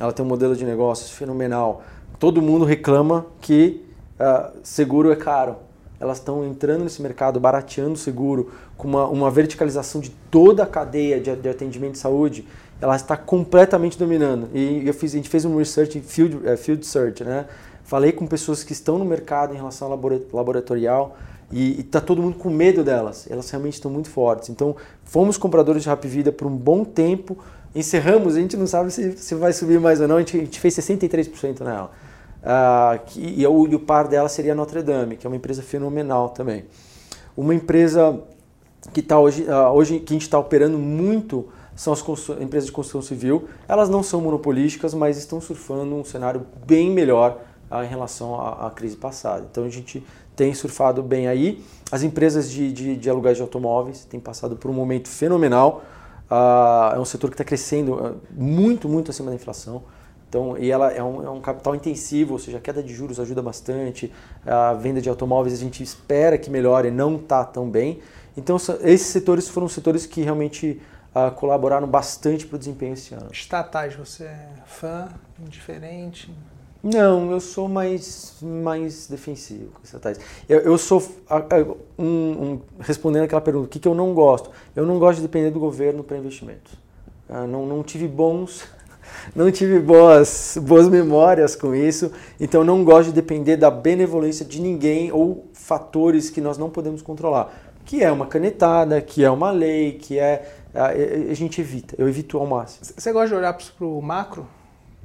Ela 0.00 0.12
tem 0.12 0.26
um 0.26 0.28
modelo 0.28 0.56
de 0.56 0.64
negócios 0.64 1.12
fenomenal. 1.12 1.84
Todo 2.18 2.42
mundo 2.42 2.64
reclama 2.64 3.26
que 3.40 3.86
uh, 4.18 4.50
seguro 4.64 5.12
é 5.12 5.16
caro. 5.16 5.54
Elas 6.00 6.18
estão 6.18 6.44
entrando 6.44 6.82
nesse 6.82 7.00
mercado, 7.00 7.38
barateando 7.38 7.96
seguro, 7.96 8.50
com 8.76 8.88
uma, 8.88 9.06
uma 9.06 9.30
verticalização 9.30 10.00
de 10.00 10.10
toda 10.32 10.64
a 10.64 10.66
cadeia 10.66 11.20
de, 11.20 11.32
de 11.36 11.48
atendimento 11.48 11.92
de 11.92 11.98
saúde. 11.98 12.44
Ela 12.80 12.96
está 12.96 13.16
completamente 13.16 13.96
dominando. 13.96 14.48
E 14.52 14.84
eu 14.84 14.94
fiz, 14.94 15.12
a 15.12 15.16
gente 15.16 15.28
fez 15.28 15.44
um 15.44 15.56
research, 15.56 16.00
field, 16.00 16.38
uh, 16.38 16.56
field 16.56 16.84
search, 16.84 17.22
né? 17.22 17.46
Falei 17.90 18.12
com 18.12 18.24
pessoas 18.24 18.62
que 18.62 18.72
estão 18.72 19.00
no 19.00 19.04
mercado 19.04 19.52
em 19.52 19.56
relação 19.56 19.90
ao 19.90 20.00
laboratorial 20.32 21.16
e 21.50 21.80
está 21.80 22.00
todo 22.00 22.22
mundo 22.22 22.38
com 22.38 22.48
medo 22.48 22.84
delas. 22.84 23.26
Elas 23.28 23.50
realmente 23.50 23.74
estão 23.74 23.90
muito 23.90 24.08
fortes. 24.08 24.48
Então, 24.48 24.76
fomos 25.02 25.36
compradores 25.36 25.82
de 25.82 25.88
Rap 25.88 26.06
Vida 26.06 26.30
por 26.30 26.46
um 26.46 26.56
bom 26.56 26.84
tempo. 26.84 27.36
Encerramos, 27.74 28.36
a 28.36 28.40
gente 28.40 28.56
não 28.56 28.68
sabe 28.68 28.92
se, 28.92 29.18
se 29.18 29.34
vai 29.34 29.52
subir 29.52 29.80
mais 29.80 30.00
ou 30.00 30.06
não. 30.06 30.18
A 30.18 30.18
gente, 30.20 30.36
a 30.36 30.40
gente 30.40 30.60
fez 30.60 30.76
63% 30.76 31.62
nela. 31.62 31.90
Que, 33.06 33.40
e, 33.40 33.44
o, 33.44 33.66
e 33.66 33.74
o 33.74 33.80
par 33.80 34.06
dela 34.06 34.28
seria 34.28 34.52
a 34.52 34.54
Notre 34.54 34.84
Dame, 34.84 35.16
que 35.16 35.26
é 35.26 35.28
uma 35.28 35.36
empresa 35.36 35.60
fenomenal 35.60 36.28
também. 36.28 36.66
Uma 37.36 37.56
empresa 37.56 38.20
que 38.92 39.00
está 39.00 39.18
hoje, 39.18 39.42
uh, 39.48 39.72
hoje 39.72 39.98
que 39.98 40.12
a 40.12 40.14
gente 40.14 40.22
está 40.22 40.38
operando 40.38 40.78
muito 40.78 41.48
são 41.74 41.92
as 41.92 42.00
empresas 42.40 42.66
de 42.66 42.72
construção 42.72 43.02
civil. 43.02 43.48
Elas 43.66 43.88
não 43.88 44.00
são 44.00 44.20
monopolísticas, 44.20 44.94
mas 44.94 45.18
estão 45.18 45.40
surfando 45.40 45.92
um 45.96 46.04
cenário 46.04 46.46
bem 46.64 46.88
melhor 46.88 47.50
em 47.72 47.86
relação 47.86 48.40
à, 48.40 48.66
à, 48.66 48.70
crise 48.70 48.96
passada. 48.96 49.46
Então 49.50 49.64
a 49.64 49.68
gente 49.68 50.04
tem 50.34 50.52
surfado 50.54 51.02
bem 51.02 51.28
aí. 51.28 51.64
As 51.90 52.02
empresas 52.02 52.50
de, 52.50 52.72
de, 52.72 52.96
de 52.96 53.10
aluguéis 53.10 53.36
de 53.36 53.42
automóveis 53.42 54.04
têm 54.04 54.18
passado 54.18 54.56
por 54.56 54.70
um 54.70 54.74
momento 54.74 55.08
fenomenal. 55.08 55.82
Uh, 56.30 56.94
é 56.96 56.98
um 56.98 57.04
setor 57.04 57.28
que 57.28 57.34
está 57.34 57.44
crescendo 57.44 57.94
uh, 57.94 58.16
muito, 58.30 58.88
muito 58.88 59.10
acima 59.10 59.30
da 59.30 59.36
inflação. 59.36 59.82
Então, 60.28 60.56
e 60.56 60.70
ela 60.70 60.92
é 60.92 61.02
um, 61.02 61.24
é 61.24 61.30
um, 61.30 61.40
capital 61.40 61.74
intensivo, 61.74 62.34
ou 62.34 62.38
seja, 62.38 62.58
a 62.58 62.60
queda 62.60 62.80
de 62.82 62.94
juros 62.94 63.18
ajuda 63.18 63.42
bastante. 63.42 64.12
A 64.46 64.72
venda 64.74 65.00
de 65.00 65.08
automóveis 65.08 65.52
a 65.54 65.56
gente 65.56 65.82
espera 65.82 66.38
que 66.38 66.48
melhore, 66.48 66.88
não 66.90 67.16
está 67.16 67.44
tão 67.44 67.68
bem. 67.68 68.00
Então, 68.36 68.56
esses 68.82 69.08
setores 69.08 69.48
foram 69.48 69.68
setores 69.68 70.06
que 70.06 70.22
realmente 70.22 70.80
uh, 71.14 71.32
colaboraram 71.32 71.88
bastante 71.88 72.46
para 72.46 72.56
o 72.56 72.58
desempenho 72.58 72.94
esse 72.94 73.12
ano. 73.12 73.26
Estatais, 73.32 73.94
você 73.96 74.24
é 74.24 74.48
fã, 74.66 75.08
indiferente? 75.44 76.32
Não, 76.82 77.30
eu 77.30 77.40
sou 77.40 77.68
mais, 77.68 78.36
mais 78.40 79.06
defensivo 79.06 79.70
com 79.72 79.80
estatais. 79.84 80.18
Eu, 80.48 80.60
eu 80.60 80.78
sou, 80.78 81.02
um, 81.98 82.04
um, 82.04 82.60
respondendo 82.80 83.24
aquela 83.24 83.40
pergunta, 83.40 83.66
o 83.66 83.68
que, 83.68 83.78
que 83.78 83.86
eu 83.86 83.94
não 83.94 84.14
gosto? 84.14 84.50
Eu 84.74 84.86
não 84.86 84.98
gosto 84.98 85.16
de 85.16 85.22
depender 85.22 85.50
do 85.50 85.60
governo 85.60 86.02
para 86.02 86.16
investimentos. 86.16 86.72
Uh, 87.28 87.46
não, 87.46 87.66
não 87.66 87.82
tive 87.82 88.08
bons, 88.08 88.66
não 89.36 89.50
tive 89.52 89.78
boas, 89.78 90.56
boas 90.62 90.88
memórias 90.88 91.54
com 91.54 91.74
isso, 91.74 92.10
então 92.40 92.64
não 92.64 92.82
gosto 92.82 93.08
de 93.08 93.14
depender 93.14 93.58
da 93.58 93.70
benevolência 93.70 94.44
de 94.44 94.58
ninguém 94.58 95.12
ou 95.12 95.44
fatores 95.52 96.30
que 96.30 96.40
nós 96.40 96.56
não 96.56 96.70
podemos 96.70 97.02
controlar. 97.02 97.52
Que 97.84 98.02
é 98.02 98.10
uma 98.10 98.26
canetada, 98.26 99.02
que 99.02 99.22
é 99.22 99.30
uma 99.30 99.50
lei, 99.50 99.92
que 99.92 100.18
é. 100.18 100.56
A, 100.72 100.86
a 100.86 101.34
gente 101.34 101.60
evita, 101.60 101.94
eu 101.98 102.08
evito 102.08 102.38
ao 102.38 102.46
máximo. 102.46 102.86
Você 102.96 103.12
gosta 103.12 103.28
de 103.28 103.34
olhar 103.34 103.52
para 103.52 103.84
o 103.84 104.00
macro? 104.00 104.46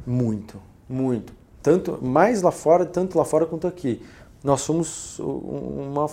Muito, 0.05 0.61
muito 0.87 1.33
tanto 1.65 1.97
mais 1.99 2.43
lá 2.43 2.51
fora, 2.51 2.85
tanto 2.85 3.17
lá 3.17 3.25
fora 3.25 3.47
quanto 3.47 3.65
aqui. 3.65 3.99
Nós 4.43 4.61
somos 4.61 5.17
uma 5.17 6.07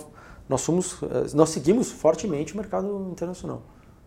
nós 0.49 0.61
somos 0.61 0.99
nós 1.31 1.51
seguimos 1.51 1.91
fortemente 1.91 2.55
o 2.55 2.57
mercado 2.57 3.09
internacional. 3.11 3.61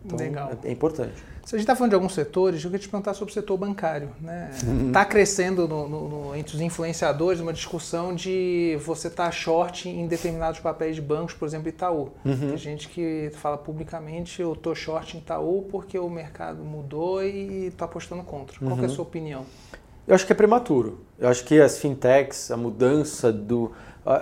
Então, 0.05 0.19
Legal. 0.19 0.51
É, 0.63 0.67
é 0.67 0.71
importante. 0.71 1.15
Se 1.45 1.55
a 1.55 1.57
gente 1.57 1.63
está 1.63 1.75
falando 1.75 1.91
de 1.91 1.95
alguns 1.95 2.13
setores, 2.13 2.61
eu 2.63 2.69
queria 2.69 2.81
te 2.81 2.89
perguntar 2.89 3.13
sobre 3.13 3.31
o 3.31 3.33
setor 3.33 3.57
bancário. 3.57 4.09
Está 4.19 4.27
né? 4.27 4.51
Uhum. 4.65 4.91
Tá 4.91 5.05
crescendo 5.05 5.67
no, 5.67 5.87
no, 5.87 6.09
no, 6.09 6.35
entre 6.35 6.55
os 6.55 6.61
influenciadores 6.61 7.39
uma 7.39 7.53
discussão 7.53 8.13
de 8.13 8.77
você 8.85 9.07
estar 9.07 9.25
tá 9.25 9.31
short 9.31 9.87
em 9.87 10.05
determinados 10.05 10.59
papéis 10.59 10.95
de 10.95 11.01
bancos, 11.01 11.33
por 11.33 11.45
exemplo, 11.47 11.69
Itaú. 11.69 12.09
Uhum. 12.25 12.49
Tem 12.49 12.57
gente 12.57 12.89
que 12.89 13.31
fala 13.35 13.57
publicamente, 13.57 14.41
eu 14.41 14.53
estou 14.53 14.75
short 14.75 15.15
em 15.15 15.21
Itaú 15.21 15.65
porque 15.71 15.97
o 15.97 16.09
mercado 16.09 16.63
mudou 16.63 17.23
e 17.23 17.67
está 17.67 17.85
apostando 17.85 18.23
contra. 18.23 18.59
Qual 18.59 18.71
uhum. 18.71 18.77
é 18.77 18.81
a 18.81 18.83
uhum. 18.83 18.89
sua 18.89 19.03
opinião? 19.03 19.45
Eu 20.07 20.15
acho 20.15 20.25
que 20.25 20.31
é 20.31 20.35
prematuro. 20.35 20.99
Eu 21.19 21.27
acho 21.27 21.43
que 21.43 21.59
as 21.59 21.77
fintechs, 21.79 22.49
a 22.49 22.55
mudança 22.55 23.31
do. 23.31 23.71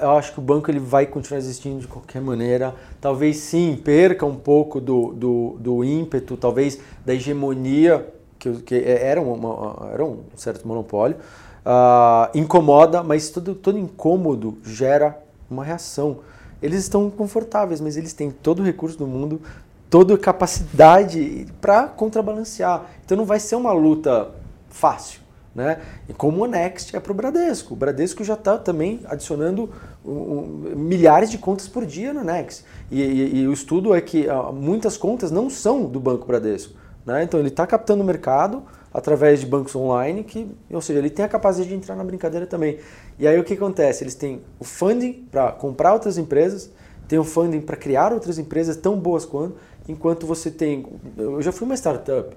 Eu 0.02 0.12
acho 0.18 0.34
que 0.34 0.40
o 0.40 0.42
banco 0.42 0.72
ele 0.72 0.80
vai 0.80 1.06
continuar 1.06 1.38
existindo 1.38 1.80
de 1.82 1.88
qualquer 1.88 2.20
maneira. 2.20 2.74
Talvez 3.00 3.38
sim 3.38 3.80
perca 3.84 4.26
um 4.26 4.36
pouco 4.36 4.82
do, 4.82 5.14
do, 5.14 5.58
do 5.60 5.84
ímpeto, 5.84 6.36
talvez 6.36 6.80
da 7.06 7.14
hegemonia, 7.14 8.12
que, 8.40 8.52
que 8.64 8.76
era, 8.84 9.22
uma, 9.22 9.90
era 9.94 10.04
um 10.04 10.22
certo 10.36 10.68
monopólio. 10.68 11.18
Uh, 11.18 12.36
incomoda, 12.36 13.04
mas 13.04 13.30
todo, 13.30 13.54
todo 13.54 13.78
incômodo 13.78 14.58
gera 14.64 15.22
uma 15.48 15.64
reação. 15.64 16.18
Eles 16.64 16.80
estão 16.80 17.12
confortáveis, 17.12 17.80
mas 17.80 17.96
eles 17.96 18.12
têm 18.12 18.32
todo 18.32 18.62
o 18.62 18.64
recurso 18.64 18.98
do 18.98 19.06
mundo, 19.06 19.40
toda 19.88 20.16
a 20.16 20.18
capacidade 20.18 21.46
para 21.62 21.84
contrabalancear. 21.84 22.86
Então 23.06 23.16
não 23.16 23.26
vai 23.26 23.40
ser 23.40 23.56
uma 23.56 23.72
luta 23.72 24.32
fácil. 24.68 25.25
Né? 25.56 25.80
E 26.10 26.14
como 26.14 26.44
o 26.44 26.48
Next 26.48 26.94
é 26.94 27.00
para 27.00 27.14
o 27.14 27.16
Bradesco. 27.16 27.74
O 27.74 27.78
Bradesco 27.78 28.26
já 28.26 28.34
está 28.34 28.58
também 28.58 29.00
adicionando 29.06 29.70
um, 30.04 30.12
um, 30.12 30.74
milhares 30.76 31.32
de 31.32 31.38
contas 31.38 31.66
por 31.66 31.86
dia 31.86 32.14
no 32.14 32.26
Next. 32.26 32.66
E, 32.92 33.02
e, 33.02 33.36
e 33.38 33.48
o 33.48 33.54
estudo 33.54 33.96
é 33.96 34.02
que 34.02 34.28
uh, 34.28 34.52
muitas 34.52 34.98
contas 34.98 35.32
não 35.32 35.50
são 35.50 35.86
do 35.86 35.98
Banco 35.98 36.28
Bradesco. 36.28 36.74
Né? 37.06 37.24
Então 37.24 37.40
ele 37.40 37.48
está 37.48 37.66
captando 37.66 38.04
o 38.04 38.06
mercado 38.06 38.64
através 38.94 39.40
de 39.40 39.46
bancos 39.46 39.76
online, 39.76 40.24
que, 40.24 40.50
ou 40.70 40.82
seja, 40.82 41.00
ele 41.00 41.10
tem 41.10 41.24
a 41.24 41.28
capacidade 41.28 41.70
de 41.70 41.76
entrar 41.76 41.96
na 41.96 42.04
brincadeira 42.04 42.46
também. 42.46 42.80
E 43.18 43.26
aí 43.26 43.40
o 43.40 43.44
que 43.44 43.54
acontece? 43.54 44.04
Eles 44.04 44.16
têm 44.16 44.42
o 44.60 44.66
funding 44.66 45.26
para 45.32 45.54
comprar 45.54 45.94
outras 45.94 46.18
empresas, 46.18 46.70
tem 47.08 47.18
o 47.18 47.24
funding 47.24 47.62
para 47.62 47.78
criar 47.78 48.12
outras 48.12 48.38
empresas 48.38 48.76
tão 48.76 48.98
boas 48.98 49.26
quanto, 49.26 49.56
enquanto 49.88 50.26
você 50.26 50.52
tem. 50.52 50.86
Eu 51.18 51.42
já 51.42 51.52
fui 51.52 51.66
uma 51.66 51.76
startup 51.76 52.36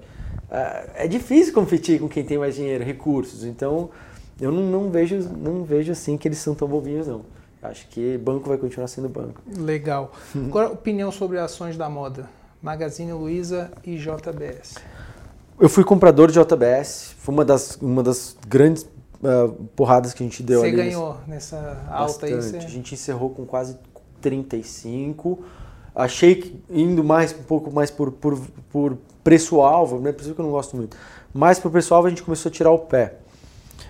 é 0.95 1.07
difícil 1.07 1.53
competir 1.53 1.99
com 1.99 2.07
quem 2.07 2.23
tem 2.23 2.37
mais 2.37 2.55
dinheiro, 2.55 2.83
recursos. 2.83 3.43
Então, 3.43 3.89
eu 4.39 4.51
não, 4.51 4.63
não, 4.63 4.89
vejo, 4.89 5.17
não 5.37 5.63
vejo 5.63 5.91
assim 5.91 6.17
que 6.17 6.27
eles 6.27 6.39
são 6.39 6.55
tão 6.55 6.67
bobinhos, 6.67 7.07
não. 7.07 7.21
Acho 7.61 7.87
que 7.89 8.17
banco 8.17 8.47
vai 8.47 8.57
continuar 8.57 8.87
sendo 8.87 9.09
banco. 9.09 9.41
Legal. 9.57 10.13
Agora, 10.33 10.69
opinião 10.69 11.11
sobre 11.11 11.37
ações 11.37 11.77
da 11.77 11.89
moda? 11.89 12.29
Magazine 12.61 13.11
Luiza 13.13 13.71
e 13.83 13.97
JBS. 13.97 14.75
Eu 15.59 15.69
fui 15.69 15.83
comprador 15.83 16.31
de 16.31 16.39
JBS. 16.39 17.15
Foi 17.17 17.33
uma 17.33 17.45
das, 17.45 17.75
uma 17.77 18.01
das 18.01 18.37
grandes 18.47 18.83
uh, 18.83 19.51
porradas 19.75 20.13
que 20.13 20.23
a 20.23 20.25
gente 20.25 20.41
deu 20.41 20.61
você 20.61 20.67
ali. 20.67 20.77
Você 20.77 20.83
ganhou 20.83 21.17
nessa 21.27 21.85
alta 21.89 22.27
Bastante. 22.27 22.33
aí? 22.33 22.41
Você... 22.41 22.57
A 22.57 22.69
gente 22.69 22.93
encerrou 22.93 23.29
com 23.29 23.45
quase 23.45 23.77
35. 24.21 25.39
Achei 25.93 26.35
que 26.35 26.61
indo 26.69 27.03
mais 27.03 27.33
um 27.33 27.43
pouco 27.43 27.71
mais 27.71 27.91
por, 27.91 28.11
por, 28.11 28.39
por 28.71 28.97
preço-alvo, 29.29 29.99
né? 29.99 30.11
por 30.11 30.23
isso 30.23 30.33
que 30.33 30.41
eu 30.41 30.45
não 30.45 30.51
gosto 30.51 30.75
muito, 30.75 30.97
mas 31.31 31.59
para 31.59 31.67
o 31.67 31.71
preço-alvo 31.71 32.07
a 32.07 32.09
gente 32.09 32.23
começou 32.23 32.49
a 32.49 32.51
tirar 32.51 32.71
o 32.71 32.79
pé. 32.79 33.17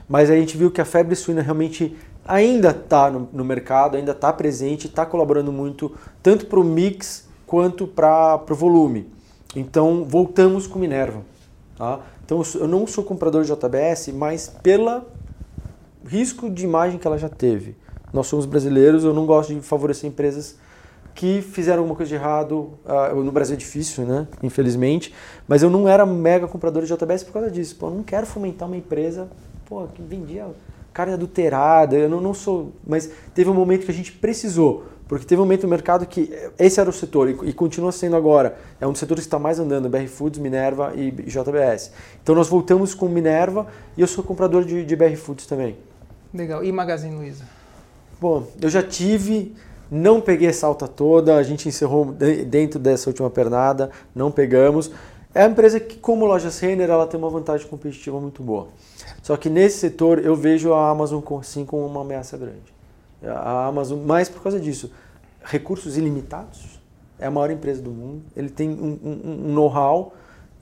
Mas 0.06 0.30
a 0.30 0.36
gente 0.36 0.58
viu 0.58 0.70
que 0.70 0.82
a 0.82 0.86
febre 0.86 1.16
suína 1.16 1.42
realmente 1.42 1.96
ainda 2.28 2.72
está 2.72 3.10
no, 3.10 3.30
no, 3.32 3.46
mercado, 3.46 3.96
ainda 3.96 4.12
está 4.12 4.34
presente, 4.34 4.88
está 4.88 5.06
colaborando 5.06 5.50
muito, 5.50 5.96
tanto 6.22 6.46
para 6.46 6.60
o 6.60 6.64
mix 6.64 7.26
quanto 7.48 7.88
para 7.88 8.44
o 8.50 8.54
volume. 8.54 9.10
Então 9.56 10.04
voltamos 10.04 10.68
com 10.68 10.78
Minerva. 10.78 11.22
Tá? 11.78 12.02
Então 12.26 12.44
eu 12.56 12.68
não 12.68 12.86
sou 12.86 13.06
comprador 13.06 13.46
de 13.46 13.54
JBS, 13.54 14.10
mas 14.10 14.50
pela 14.62 15.08
risco 16.06 16.50
de 16.50 16.66
imagem 16.66 17.00
que 17.00 17.08
ela 17.08 17.18
já 17.18 17.30
teve. 17.30 17.78
Nós 18.12 18.28
somos 18.28 18.46
brasileiros, 18.46 19.06
eu 19.06 19.14
não 19.14 19.26
gosto 19.26 19.54
de 19.54 19.62
favorecer 19.62 20.10
empresas 20.10 20.58
que 21.14 21.42
fizeram 21.42 21.80
alguma 21.80 21.96
coisa 21.96 22.10
de 22.10 22.16
errado. 22.16 22.72
Uh, 22.86 23.24
no 23.24 23.32
Brasil 23.32 23.56
é 23.56 23.58
difícil, 23.58 24.06
né? 24.06 24.28
Infelizmente. 24.42 25.14
Mas 25.48 25.62
eu 25.64 25.70
não 25.70 25.88
era 25.88 26.06
mega 26.06 26.48
comprador 26.48 26.84
de 26.84 26.94
JBS 26.94 27.24
por 27.24 27.34
causa 27.34 27.52
disso. 27.52 27.76
Pô, 27.76 27.88
eu 27.88 27.96
não 27.96 28.04
quero 28.04 28.26
fomentar 28.26 28.68
uma 28.68 28.78
empresa 28.78 29.30
pô, 29.66 29.88
que 29.88 30.02
vendia 30.02 30.48
carne 30.94 31.14
adulterada. 31.14 31.96
Eu 31.96 32.10
não, 32.10 32.22
não 32.22 32.34
sou. 32.34 32.74
Mas 32.86 33.10
teve 33.34 33.50
um 33.50 33.54
momento 33.54 33.86
que 33.86 33.92
a 33.92 33.94
gente 33.94 34.12
precisou. 34.12 34.86
Porque 35.10 35.26
teve 35.26 35.42
um 35.42 35.44
momento 35.46 35.64
no 35.64 35.70
mercado 35.70 36.06
que 36.06 36.32
esse 36.60 36.80
era 36.80 36.88
o 36.88 36.94
setor 36.94 37.30
e, 37.30 37.50
e 37.50 37.52
continua 37.52 37.92
sendo 37.92 38.16
agora. 38.16 38.60
É 38.80 38.86
um 38.86 38.92
dos 38.92 39.00
setores 39.00 39.24
que 39.24 39.28
está 39.28 39.40
mais 39.40 39.60
andando, 39.60 39.90
BR 39.90 40.06
Foods, 40.06 40.40
Minerva 40.40 40.94
e 40.96 41.12
JBS. 41.12 41.92
Então 42.22 42.36
nós 42.36 42.48
voltamos 42.48 42.94
com 42.94 43.08
Minerva 43.10 43.66
e 43.98 44.02
eu 44.02 44.08
sou 44.08 44.24
comprador 44.24 44.64
de, 44.64 44.86
de 44.86 44.96
BR 44.96 45.16
Foods 45.16 45.48
também. 45.48 45.76
Legal. 46.32 46.64
E 46.64 46.72
Magazine 46.72 47.16
Luiza? 47.16 47.44
Bom, 48.22 48.46
eu 48.62 48.70
já 48.70 48.84
tive 48.84 49.56
não 49.90 50.22
peguei 50.22 50.50
essa 50.50 50.68
alta 50.68 50.88
toda, 50.88 51.36
a 51.36 51.44
gente 51.44 51.68
encerrou 51.68 52.06
dentro 52.06 52.80
dessa 52.80 53.10
última 53.10 53.30
pernada, 53.30 53.90
não 54.14 54.32
pegamos. 54.32 54.92
É 55.34 55.44
uma 55.44 55.52
empresa 55.52 55.80
que, 55.80 55.98
como 55.98 56.26
loja 56.26 56.50
Renner, 56.50 56.90
ela 56.90 57.08
tem 57.08 57.20
uma 57.20 57.30
vantagem 57.30 57.68
competitiva 57.68 58.20
muito 58.20 58.42
boa. 58.42 58.68
Só 59.22 59.38
que 59.38 59.50
nesse 59.50 59.78
setor 59.78 60.20
eu 60.24 60.36
vejo 60.36 60.74
a 60.74 60.90
Amazon 60.90 61.22
sim 61.44 61.66
como 61.66 61.86
uma 61.86 62.02
ameaça 62.02 62.38
grande. 62.38 62.74
A 63.24 63.68
Amazon, 63.68 64.00
mais 64.00 64.30
por 64.30 64.42
causa 64.42 64.60
disso. 64.60 64.92
Recursos 65.44 65.98
ilimitados, 65.98 66.80
é 67.18 67.28
a 67.28 67.32
maior 67.32 67.52
empresa 67.52 67.82
do 67.82 67.92
mundo, 67.92 68.24
ele 68.36 68.50
tem 68.50 68.70
um, 68.70 69.00
um, 69.04 69.48
um 69.48 69.54
know-how 69.54 70.14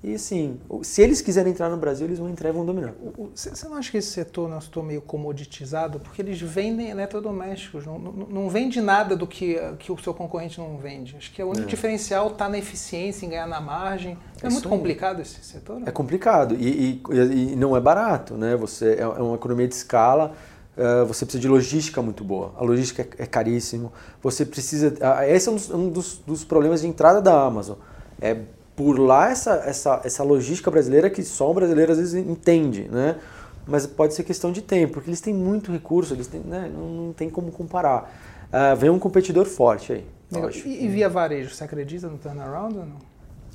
e 0.04 0.14
assim, 0.14 0.60
se 0.84 1.02
eles 1.02 1.22
quiserem 1.22 1.52
entrar 1.52 1.70
no 1.70 1.78
Brasil, 1.78 2.06
eles 2.06 2.20
vão 2.20 2.30
entrar 2.30 2.50
e 2.50 2.52
vão 2.52 2.64
dominar. 2.64 2.94
Você 3.34 3.68
não 3.68 3.76
acha 3.76 3.90
que 3.90 3.98
esse 3.98 4.10
setor 4.10 4.48
não 4.48 4.60
estou 4.60 4.84
meio 4.84 5.02
comoditizado? 5.02 6.00
Porque 6.00 6.22
eles 6.22 6.40
vendem 6.40 6.90
eletrodomésticos, 6.90 7.84
não, 7.86 7.98
não, 7.98 8.12
não 8.12 8.50
vende 8.50 8.80
nada 8.80 9.16
do 9.16 9.26
que, 9.26 9.60
que 9.80 9.92
o 9.92 9.98
seu 9.98 10.14
concorrente 10.14 10.60
não 10.60 10.78
vende. 10.78 11.16
Acho 11.18 11.34
que 11.34 11.42
o 11.42 11.48
único 11.48 11.66
é. 11.66 11.70
diferencial 11.70 12.28
está 12.28 12.48
na 12.48 12.60
eficiência, 12.60 13.26
em 13.26 13.30
ganhar 13.30 13.48
na 13.48 13.60
margem. 13.60 14.18
É, 14.42 14.46
é 14.46 14.50
muito 14.52 14.70
complicado 14.70 15.20
esse 15.20 15.44
setor? 15.44 15.82
É 15.84 15.92
complicado 15.92 16.56
e, 16.56 17.02
e, 17.10 17.52
e, 17.52 17.56
não 17.56 17.76
é 17.76 17.82
barato, 17.82 18.36
né? 18.36 18.56
Você 18.56 18.94
é, 18.94 19.02
é 19.02 19.08
uma 19.08 19.36
economia 19.36 19.68
de 19.68 19.74
escala. 19.74 20.34
Uh, 20.78 21.08
você 21.08 21.26
precisa 21.26 21.42
de 21.42 21.48
logística 21.48 22.04
muito 22.04 22.24
boa. 22.24 22.54
A 22.56 22.64
logística 22.64 23.02
é, 23.02 23.24
é 23.24 23.26
caríssimo. 23.26 23.92
Você 24.22 24.46
precisa. 24.46 24.90
Uh, 24.90 25.24
esse 25.24 25.50
é 25.50 25.52
um, 25.52 25.56
dos, 25.56 25.72
um 25.72 25.90
dos, 25.90 26.18
dos 26.20 26.44
problemas 26.44 26.82
de 26.82 26.88
entrada 26.88 27.20
da 27.20 27.42
Amazon. 27.42 27.78
É 28.22 28.38
por 28.78 29.00
lá 29.00 29.32
essa, 29.32 29.56
essa, 29.66 30.02
essa 30.04 30.24
logística 30.24 30.70
brasileira 30.70 31.10
que 31.10 31.24
só 31.24 31.50
um 31.52 31.54
brasileiro 31.56 31.92
às 31.92 31.98
vezes 31.98 32.14
entende, 32.14 32.84
né? 32.84 33.16
Mas 33.66 33.88
pode 33.88 34.14
ser 34.14 34.24
questão 34.24 34.52
de 34.52 34.62
tempo, 34.62 34.94
porque 34.94 35.10
eles 35.10 35.20
têm 35.20 35.34
muito 35.34 35.72
recurso, 35.72 36.14
eles 36.14 36.28
têm, 36.28 36.40
né? 36.42 36.72
não, 36.74 36.88
não 36.88 37.12
tem 37.12 37.28
como 37.28 37.52
comparar. 37.52 38.16
Uh, 38.48 38.76
vem 38.78 38.90
um 38.90 39.00
competidor 39.00 39.46
forte 39.46 39.92
aí. 39.92 40.06
E, 40.64 40.86
e, 40.86 40.88
via 40.88 41.10
varejo, 41.10 41.54
você 41.54 41.64
acredita 41.64 42.08
no 42.08 42.18
turnaround 42.18 42.78
ou 42.78 42.86
não? 42.86 42.98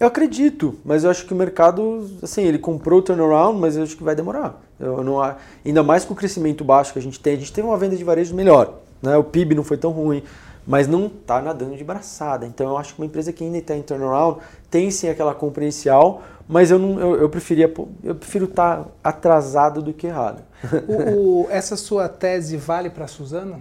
Eu 0.01 0.09
acredito, 0.09 0.77
mas 0.85 1.05
eu 1.05 1.11
acho 1.11 1.25
que 1.25 1.33
o 1.33 1.37
mercado, 1.37 2.11
assim, 2.21 2.43
ele 2.43 2.59
comprou 2.59 2.99
o 2.99 3.03
turnaround, 3.03 3.59
mas 3.61 3.77
eu 3.77 3.85
acho 3.85 3.97
que 3.97 4.03
vai 4.03 4.17
demorar. 4.17 4.61
Eu 4.81 5.05
não, 5.05 5.19
ainda 5.65 5.83
mais 5.85 6.05
com 6.05 6.15
o 6.15 6.17
crescimento 6.17 6.65
baixo 6.65 6.93
que 6.93 6.99
a 6.99 7.03
gente 7.03 7.21
tem, 7.21 7.35
a 7.35 7.39
gente 7.39 7.53
teve 7.53 7.67
uma 7.67 7.77
venda 7.77 7.95
de 7.95 8.03
varejo 8.03 8.35
melhor, 8.35 8.81
né? 9.01 9.17
O 9.17 9.23
PIB 9.23 9.55
não 9.55 9.63
foi 9.63 9.77
tão 9.77 9.93
ruim, 9.93 10.23
mas 10.67 10.87
não 10.87 11.07
está 11.07 11.41
nadando 11.41 11.77
de 11.77 11.85
braçada. 11.85 12.47
Então 12.47 12.69
eu 12.69 12.79
acho 12.79 12.95
que 12.95 13.01
uma 13.01 13.07
empresa 13.07 13.33
que 13.33 13.45
ainda 13.45 13.59
está 13.59 13.77
em 13.77 13.83
turnaround 13.83 14.41
tem 14.71 14.91
sim 14.91 15.09
aquela 15.09 15.35
compreensão, 15.35 16.21
mas 16.49 16.71
eu, 16.71 16.79
não, 16.79 16.99
eu, 16.99 17.17
eu 17.17 17.29
preferia 17.29 17.73
eu 18.03 18.15
prefiro 18.15 18.47
estar 18.47 18.79
tá 18.79 18.91
atrasado 19.03 19.83
do 19.83 19.93
que 19.93 20.07
errado. 20.07 20.43
O, 20.87 21.43
o, 21.43 21.47
essa 21.51 21.77
sua 21.77 22.09
tese 22.09 22.57
vale 22.57 22.89
para 22.89 23.07
Suzano? 23.07 23.61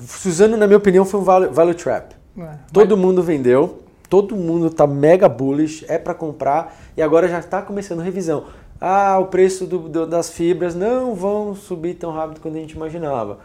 Suzano, 0.00 0.56
na 0.56 0.66
minha 0.66 0.76
opinião, 0.76 1.04
foi 1.04 1.20
um 1.20 1.22
value, 1.22 1.50
value 1.52 1.74
trap. 1.74 2.14
É, 2.36 2.54
todo 2.72 2.96
mundo 2.96 3.22
vendeu, 3.22 3.82
todo 4.08 4.34
mundo 4.34 4.66
está 4.66 4.86
mega 4.86 5.28
bullish, 5.28 5.84
é 5.88 5.98
para 5.98 6.14
comprar 6.14 6.76
e 6.96 7.02
agora 7.02 7.28
já 7.28 7.38
está 7.38 7.62
começando 7.62 8.00
revisão. 8.00 8.46
Ah, 8.80 9.18
o 9.20 9.26
preço 9.26 9.66
do, 9.66 9.78
do, 9.78 10.06
das 10.06 10.30
fibras 10.30 10.74
não 10.74 11.14
vão 11.14 11.54
subir 11.54 11.94
tão 11.94 12.10
rápido 12.12 12.40
quanto 12.40 12.56
a 12.56 12.60
gente 12.60 12.72
imaginava. 12.72 13.38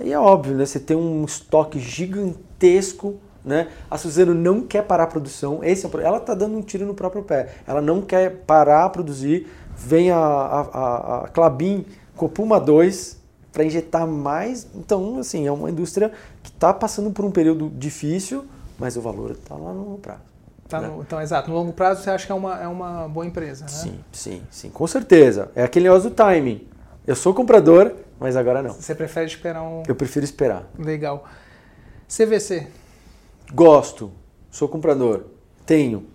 E 0.00 0.12
é 0.12 0.18
óbvio, 0.18 0.54
né? 0.54 0.66
Você 0.66 0.78
tem 0.78 0.96
um 0.96 1.24
estoque 1.24 1.78
gigantesco, 1.78 3.16
né? 3.44 3.68
A 3.90 3.96
Suzano 3.96 4.34
não 4.34 4.62
quer 4.62 4.82
parar 4.82 5.04
a 5.04 5.06
produção. 5.06 5.62
Esse 5.62 5.86
é 5.86 5.88
o, 5.88 6.00
ela 6.00 6.18
está 6.18 6.34
dando 6.34 6.56
um 6.56 6.62
tiro 6.62 6.84
no 6.84 6.94
próprio 6.94 7.22
pé. 7.22 7.54
Ela 7.66 7.80
não 7.80 8.02
quer 8.02 8.42
parar 8.46 8.84
a 8.84 8.90
produzir. 8.90 9.46
Vem 9.76 10.10
a, 10.10 10.18
a, 10.18 10.60
a, 10.60 11.24
a 11.24 11.28
Clabin 11.28 11.84
com 12.16 12.28
Puma 12.28 12.58
2 12.58 13.18
para 13.52 13.64
injetar 13.64 14.06
mais. 14.06 14.66
Então, 14.74 15.18
assim, 15.18 15.46
é 15.46 15.52
uma 15.52 15.70
indústria 15.70 16.12
que 16.42 16.50
está 16.50 16.74
passando 16.74 17.10
por 17.10 17.24
um 17.24 17.30
período 17.30 17.70
difícil, 17.70 18.44
mas 18.78 18.96
o 18.96 19.00
valor 19.00 19.30
está 19.30 19.54
lá 19.54 19.72
no 19.72 19.84
longo 19.84 19.98
prazo. 19.98 20.20
Tá 20.68 20.80
né? 20.80 20.88
no, 20.88 21.00
então, 21.00 21.20
exato. 21.20 21.48
No 21.48 21.56
longo 21.56 21.72
prazo, 21.72 22.02
você 22.02 22.10
acha 22.10 22.26
que 22.26 22.32
é 22.32 22.34
uma, 22.34 22.60
é 22.60 22.66
uma 22.66 23.08
boa 23.08 23.24
empresa, 23.24 23.64
né? 23.64 23.70
Sim, 23.70 23.98
sim, 24.12 24.42
sim. 24.50 24.70
Com 24.70 24.86
certeza. 24.86 25.50
É 25.54 25.62
aquele 25.62 25.84
negócio 25.84 26.10
do 26.10 26.14
timing. 26.14 26.66
Eu 27.06 27.14
sou 27.14 27.32
comprador, 27.32 27.92
mas 28.18 28.36
agora 28.36 28.62
não. 28.62 28.74
Você 28.74 28.94
prefere 28.94 29.26
esperar 29.26 29.62
um. 29.62 29.82
Eu 29.86 29.94
prefiro 29.94 30.24
esperar. 30.24 30.68
Legal. 30.78 31.24
CVC. 32.08 32.66
Gosto. 33.52 34.12
Sou 34.50 34.68
comprador. 34.68 35.24
Tenho. 35.64 36.06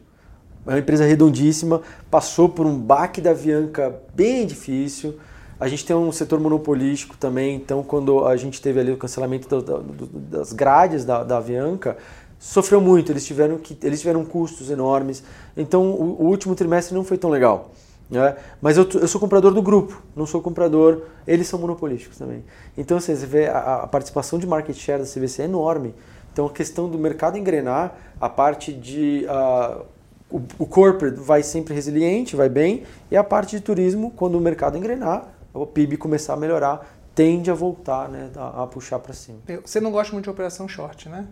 É 0.65 0.71
uma 0.71 0.79
empresa 0.79 1.05
redondíssima. 1.05 1.81
Passou 2.09 2.49
por 2.49 2.65
um 2.65 2.77
baque 2.77 3.21
da 3.21 3.31
Avianca 3.31 4.01
bem 4.13 4.45
difícil. 4.45 5.19
A 5.59 5.67
gente 5.67 5.85
tem 5.85 5.95
um 5.95 6.11
setor 6.11 6.39
monopolístico 6.39 7.15
também, 7.15 7.55
então 7.55 7.83
quando 7.83 8.25
a 8.25 8.35
gente 8.35 8.59
teve 8.59 8.79
ali 8.79 8.91
o 8.91 8.97
cancelamento 8.97 9.47
do, 9.47 9.61
do, 9.61 10.07
das 10.07 10.51
grades 10.53 11.05
da, 11.05 11.23
da 11.23 11.37
Avianca, 11.37 11.97
sofreu 12.39 12.81
muito, 12.81 13.11
eles 13.11 13.23
tiveram, 13.23 13.59
que, 13.59 13.77
eles 13.83 13.99
tiveram 13.99 14.25
custos 14.25 14.71
enormes. 14.71 15.23
Então 15.55 15.91
o, 15.91 16.23
o 16.23 16.25
último 16.25 16.55
trimestre 16.55 16.95
não 16.95 17.03
foi 17.03 17.15
tão 17.15 17.29
legal. 17.29 17.69
Né? 18.11 18.35
Mas 18.61 18.75
eu, 18.75 18.87
eu, 18.95 19.07
sou 19.07 19.21
comprador 19.21 19.53
do 19.53 19.61
grupo, 19.61 20.03
não 20.13 20.25
sou 20.25 20.41
comprador. 20.41 21.03
Eles 21.25 21.47
são 21.47 21.57
monopolísticos 21.57 22.17
também. 22.17 22.43
Então 22.77 22.97
assim, 22.97 23.15
você 23.15 23.25
vê 23.25 23.47
a, 23.47 23.83
a, 23.83 23.87
participação 23.87 24.37
de 24.37 24.45
market 24.45 24.75
share 24.75 25.01
da 25.01 25.07
CVC 25.07 25.43
é 25.43 25.45
enorme. 25.45 25.95
Então 26.33 26.45
a 26.45 26.49
questão 26.49 26.89
do 26.89 26.97
mercado 26.97 27.37
engrenar, 27.37 27.95
a 28.19 28.27
parte 28.27 28.73
de. 28.73 29.25
Uh, 29.25 29.85
o, 30.29 30.41
o 30.59 30.65
corporate 30.65 31.17
vai 31.19 31.41
sempre 31.41 31.73
resiliente, 31.73 32.35
vai 32.35 32.49
bem, 32.49 32.83
e 33.09 33.17
a 33.17 33.23
parte 33.23 33.57
de 33.57 33.61
turismo, 33.61 34.11
quando 34.11 34.37
o 34.37 34.41
mercado 34.41 34.77
engrenar, 34.77 35.27
o 35.53 35.65
PIB 35.65 35.97
começar 35.97 36.33
a 36.33 36.37
melhorar, 36.37 36.89
tende 37.13 37.51
a 37.51 37.53
voltar 37.53 38.07
né, 38.09 38.29
a, 38.35 38.63
a 38.63 38.67
puxar 38.67 38.99
para 38.99 39.13
cima. 39.13 39.39
Você 39.65 39.79
não 39.81 39.91
gosta 39.91 40.13
muito 40.13 40.25
de 40.25 40.29
operação 40.29 40.67
short, 40.67 41.09
né? 41.09 41.27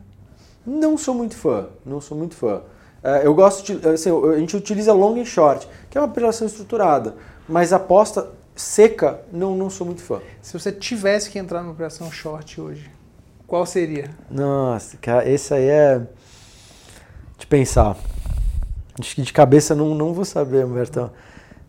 Não 0.65 0.97
sou 0.97 1.15
muito 1.15 1.35
fã, 1.35 1.67
não 1.85 2.01
sou 2.01 2.17
muito 2.17 2.35
fã. 2.35 2.61
É, 3.03 3.25
eu 3.25 3.33
gosto 3.33 3.65
de. 3.65 3.87
Assim, 3.87 4.09
a 4.11 4.37
gente 4.37 4.55
utiliza 4.55 4.93
long 4.93 5.17
e 5.17 5.25
short, 5.25 5.67
que 5.89 5.97
é 5.97 6.01
uma 6.01 6.07
operação 6.07 6.45
estruturada, 6.45 7.15
mas 7.47 7.71
aposta 7.71 8.31
seca, 8.55 9.21
não, 9.31 9.55
não 9.55 9.69
sou 9.69 9.85
muito 9.85 10.01
fã. 10.01 10.19
Se 10.41 10.53
você 10.53 10.71
tivesse 10.71 11.29
que 11.29 11.39
entrar 11.39 11.61
numa 11.61 11.71
operação 11.71 12.11
short 12.11 12.59
hoje, 12.59 12.89
qual 13.47 13.65
seria? 13.65 14.09
Nossa, 14.29 14.97
cara, 14.97 15.27
esse 15.29 15.53
aí 15.53 15.65
é. 15.65 16.01
De 17.37 17.47
pensar. 17.47 17.95
Acho 18.99 19.15
que 19.15 19.21
de 19.21 19.31
cabeça 19.31 19.73
não, 19.73 19.95
não 19.95 20.13
vou 20.13 20.25
saber, 20.25 20.65
Humbertão. 20.65 21.09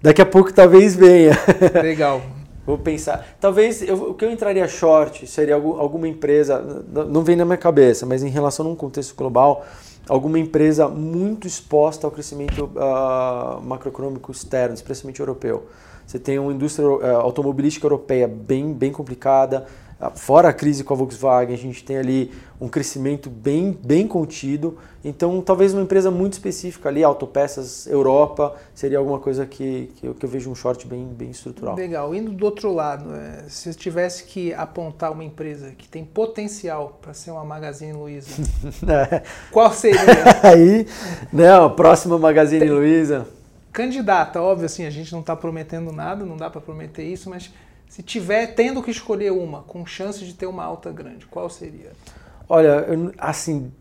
Daqui 0.03 0.21
a 0.21 0.27
pouco 0.27 0.53
talvez 0.53 0.97
venha. 0.97 1.33
Legal. 1.81 2.21
Vou 2.71 2.79
pensar. 2.79 3.27
Talvez 3.41 3.83
eu, 3.83 4.11
o 4.11 4.15
que 4.15 4.25
eu 4.25 4.31
entraria 4.31 4.69
short 4.69 5.27
seria 5.27 5.57
alguma 5.57 6.07
empresa, 6.07 6.85
não 6.89 7.25
vem 7.25 7.35
na 7.35 7.45
minha 7.45 7.57
cabeça, 7.57 8.07
mas 8.07 8.23
em 8.23 8.29
relação 8.29 8.65
a 8.65 8.69
um 8.69 8.77
contexto 8.77 9.17
global, 9.17 9.67
alguma 10.09 10.39
empresa 10.39 10.87
muito 10.87 11.49
exposta 11.49 12.07
ao 12.07 12.13
crescimento 12.13 12.71
uh, 12.77 13.61
macroeconômico 13.61 14.31
externo, 14.31 14.75
especialmente 14.75 15.19
europeu. 15.19 15.67
Você 16.07 16.21
tem 16.21 16.39
uma 16.39 16.53
indústria 16.53 16.87
uh, 16.89 17.05
automobilística 17.17 17.85
europeia 17.85 18.29
bem, 18.29 18.73
bem 18.73 18.93
complicada, 18.93 19.67
Fora 20.15 20.49
a 20.49 20.53
crise 20.53 20.83
com 20.83 20.95
a 20.95 20.97
Volkswagen, 20.97 21.55
a 21.55 21.59
gente 21.59 21.85
tem 21.85 21.99
ali 21.99 22.33
um 22.59 22.69
crescimento 22.69 23.29
bem, 23.29 23.79
bem 23.85 24.09
contido. 24.09 24.79
Então, 25.05 25.43
talvez 25.43 25.75
uma 25.75 25.83
empresa 25.83 26.11
muito 26.11 26.35
específica 26.35 26.89
ali, 26.89 27.05
Autopeças 27.05 27.87
Europa, 27.87 28.57
seria 28.75 28.97
alguma 28.97 29.19
coisa 29.19 29.45
que, 29.45 29.93
que, 29.97 30.07
eu, 30.07 30.15
que 30.15 30.25
eu 30.25 30.29
vejo 30.29 30.51
um 30.51 30.55
short 30.55 30.87
bem, 30.87 31.07
bem 31.07 31.31
estrutural. 31.31 31.77
Legal. 31.77 32.15
Indo 32.15 32.33
do 32.33 32.45
outro 32.47 32.73
lado, 32.73 33.15
é, 33.15 33.45
se 33.49 33.69
eu 33.69 33.75
tivesse 33.75 34.25
que 34.25 34.55
apontar 34.55 35.13
uma 35.13 35.25
empresa 35.25 35.73
que 35.77 35.87
tem 35.87 36.03
potencial 36.03 36.99
para 37.03 37.13
ser 37.13 37.31
uma 37.31 37.45
Magazine 37.45 37.93
Luiza, 37.93 38.31
é. 39.13 39.23
qual 39.51 39.71
seria? 39.71 40.01
Aí, 40.43 40.87
né, 41.31 41.53
a 41.53 41.69
próxima 41.69 42.19
Magazine 42.19 42.61
tem... 42.61 42.71
Luiza. 42.71 43.27
Candidata, 43.73 44.41
óbvio, 44.41 44.67
assim, 44.67 44.85
a 44.85 44.91
gente 44.91 45.13
não 45.13 45.21
está 45.21 45.37
prometendo 45.37 45.93
nada, 45.93 46.25
não 46.25 46.37
dá 46.37 46.51
para 46.51 46.61
prometer 46.61 47.05
isso, 47.05 47.31
mas 47.31 47.53
se 47.91 48.05
tiver 48.05 48.55
tendo 48.55 48.81
que 48.85 48.91
escolher 48.93 49.33
uma, 49.33 49.63
com 49.63 49.85
chance 49.85 50.25
de 50.25 50.33
ter 50.33 50.47
uma 50.47 50.63
alta 50.63 50.93
grande, 50.93 51.27
qual 51.27 51.51
seria? 51.51 51.91
Olha, 52.49 52.87
assim, 53.19 53.73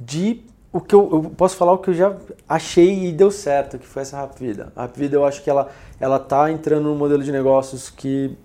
de 0.00 0.42
o 0.72 0.80
que 0.80 0.92
eu, 0.92 1.08
eu, 1.12 1.22
posso 1.30 1.56
falar 1.56 1.70
o 1.70 1.78
que 1.78 1.90
eu 1.90 1.94
já 1.94 2.16
achei 2.48 3.06
e 3.06 3.12
deu 3.12 3.30
certo, 3.30 3.78
que 3.78 3.86
foi 3.86 4.02
essa 4.02 4.16
Rapvida. 4.16 4.72
A 4.74 4.82
Rapvida 4.82 5.14
eu 5.14 5.24
acho 5.24 5.44
que 5.44 5.48
ela 5.48 5.70
ela 6.00 6.18
tá 6.18 6.50
entrando 6.50 6.88
num 6.88 6.96
modelo 6.96 7.22
de 7.22 7.30
negócios 7.30 7.88
que 7.88 8.36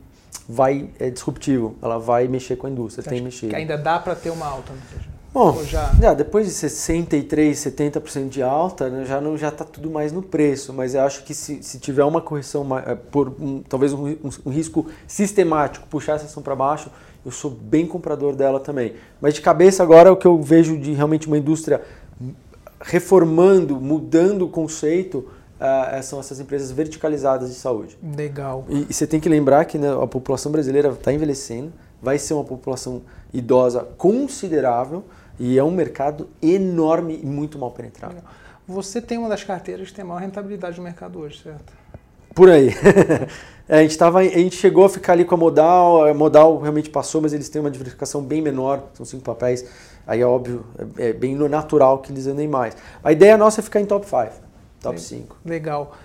vai 0.48 0.88
é 1.00 1.10
disruptivo, 1.10 1.76
ela 1.82 1.98
vai 1.98 2.28
mexer 2.28 2.56
com 2.56 2.68
a 2.68 2.70
indústria, 2.70 3.04
tem 3.04 3.20
mexido. 3.20 3.50
Que 3.50 3.56
ainda 3.56 3.76
dá 3.76 3.98
para 3.98 4.14
ter 4.14 4.30
uma 4.30 4.46
alta, 4.46 4.72
não 4.72 4.82
seja? 4.84 5.07
Bom, 5.34 5.64
já... 5.64 5.92
já... 6.02 6.14
depois 6.14 6.46
de 6.46 6.52
63, 6.52 7.58
70% 7.58 8.30
de 8.30 8.42
alta, 8.42 8.90
né, 8.90 9.06
já 9.06 9.22
não 9.22 9.38
já 9.38 9.50
está 9.50 9.64
tudo 9.64 9.90
mais 9.90 10.12
no 10.12 10.22
preço, 10.22 10.74
mas 10.74 10.96
eu 10.96 11.02
acho 11.02 11.24
que 11.24 11.34
se, 11.34 11.62
se 11.62 11.80
tiver 11.80 12.04
uma 12.04 12.22
correção 12.22 12.66
eh, 12.80 12.96
por 12.96 13.30
um, 13.40 13.62
talvez 13.62 13.94
um, 13.94 14.08
um, 14.08 14.30
um, 14.46 14.50
risco 14.50 14.88
sistemático, 15.08 15.88
puxar 15.88 16.16
essa 16.16 16.26
ação 16.26 16.42
para 16.42 16.56
baixo, 16.56 16.90
eu 17.26 17.32
sou 17.32 17.52
bem 17.52 17.86
comprador 17.86 18.36
dela 18.36 18.60
também. 18.60 18.94
Mas 19.20 19.34
de 19.34 19.42
cabeça 19.42 19.84
agora 19.84 20.12
o 20.12 20.16
que 20.16 20.26
eu 20.26 20.42
vejo 20.42 20.78
de 20.78 20.94
realmente 20.94 21.28
uma 21.28 21.38
indústria 21.38 21.82
reformando, 22.80 23.80
mudando 23.80 24.44
o 24.46 24.50
conceito, 24.50 25.28
uh, 25.60 26.04
são 26.04 26.20
essas 26.20 26.40
empresas 26.40 26.72
verticalizadas 26.72 27.50
de 27.50 27.56
saúde. 27.56 27.98
Legal. 28.16 28.66
E, 28.70 28.88
e 28.90 28.94
você 28.94 29.06
tem 29.06 29.20
que 29.20 29.30
lembrar 29.30 29.66
que 29.66 29.78
né, 29.78 29.92
a 29.92 30.08
população 30.08 30.52
brasileira 30.52 30.90
está 30.90 31.12
envelhecendo, 31.12 31.72
vai 32.02 32.18
ser 32.18 32.34
uma 32.34 32.44
população 32.44 33.02
idosa 33.34 33.86
considerável. 33.98 35.04
E 35.40 35.58
é 35.58 35.64
um 35.64 35.72
mercado 35.72 36.30
enorme 36.42 37.20
e 37.22 37.26
muito 37.26 37.60
mal 37.60 37.72
penetrado. 37.72 38.16
Você 38.68 39.02
tem 39.02 39.18
uma 39.18 39.30
das 39.30 39.44
carteiras 39.44 39.90
que 39.90 39.96
tem 39.96 40.04
maior 40.04 40.20
rentabilidade 40.20 40.78
no 40.78 40.84
mercado 40.84 41.20
hoje, 41.20 41.42
certo? 41.42 41.74
Por 42.36 42.50
aí. 42.50 42.70
É, 43.70 43.80
a, 43.80 43.82
gente 43.82 43.98
tava, 43.98 44.20
a 44.20 44.24
gente 44.24 44.56
chegou 44.56 44.86
a 44.86 44.90
ficar 44.90 45.12
ali 45.12 45.26
com 45.26 45.36
a 45.36 45.38
Modal, 45.38 46.06
a 46.06 46.14
Modal 46.14 46.58
realmente 46.62 46.90
passou, 46.90 47.22
mas 47.22 47.34
eles 47.34 47.50
têm 47.50 47.60
uma 47.60 47.70
diversificação 47.70 48.24
bem 48.24 48.42
menor, 48.42 48.82
são 48.94 49.06
cinco 49.06 49.24
papéis, 49.24 49.66
aí 50.08 50.22
é 50.22 50.26
óbvio, 50.26 50.66
é, 50.98 51.10
é 51.10 51.12
bem 51.12 51.36
natural 51.36 52.00
que 52.00 52.10
eles 52.10 52.28
andem 52.28 52.48
mais. 52.48 52.78
A 53.04 53.12
ideia 53.12 53.38
nossa 53.38 53.60
é 53.60 53.62
ficar 53.62 53.82
em 53.82 53.86
top 53.86 54.06
5, 54.06 54.32
top 54.80 55.02
5. 55.02 55.38
Legal. 55.44 55.98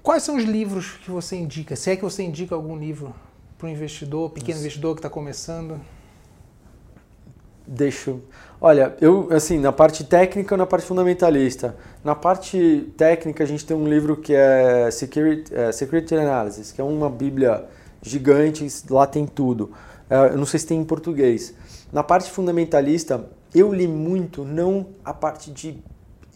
Quais 0.00 0.22
são 0.22 0.36
os 0.36 0.44
livros 0.44 0.92
que 0.92 1.10
você 1.10 1.34
indica? 1.34 1.74
Se 1.74 1.90
é 1.90 1.96
que 1.96 2.04
você 2.04 2.22
indica 2.22 2.54
algum 2.54 2.78
livro 2.78 3.12
para 3.58 3.66
o 3.66 3.68
investidor, 3.68 4.30
pequeno 4.30 4.60
investidor 4.60 4.94
que 4.94 5.00
está 5.00 5.10
começando? 5.10 5.80
Deixo. 7.66 8.20
Olha, 8.60 8.96
eu, 9.00 9.28
assim, 9.30 9.58
na 9.58 9.72
parte 9.72 10.04
técnica 10.04 10.56
na 10.56 10.64
parte 10.64 10.86
fundamentalista? 10.86 11.76
Na 12.04 12.14
parte 12.14 12.92
técnica, 12.96 13.42
a 13.42 13.46
gente 13.46 13.66
tem 13.66 13.76
um 13.76 13.88
livro 13.88 14.16
que 14.16 14.32
é 14.34 14.90
Security, 14.90 15.54
é, 15.54 15.72
Security 15.72 16.14
Analysis, 16.14 16.72
que 16.72 16.80
é 16.80 16.84
uma 16.84 17.10
bíblia 17.10 17.64
gigante, 18.00 18.66
lá 18.88 19.06
tem 19.06 19.26
tudo. 19.26 19.72
É, 20.08 20.28
eu 20.28 20.38
não 20.38 20.46
sei 20.46 20.60
se 20.60 20.66
tem 20.66 20.80
em 20.80 20.84
português. 20.84 21.54
Na 21.92 22.02
parte 22.02 22.30
fundamentalista, 22.30 23.28
eu 23.54 23.72
li 23.72 23.88
muito, 23.88 24.44
não 24.44 24.86
a 25.04 25.12
parte 25.12 25.50
de 25.50 25.82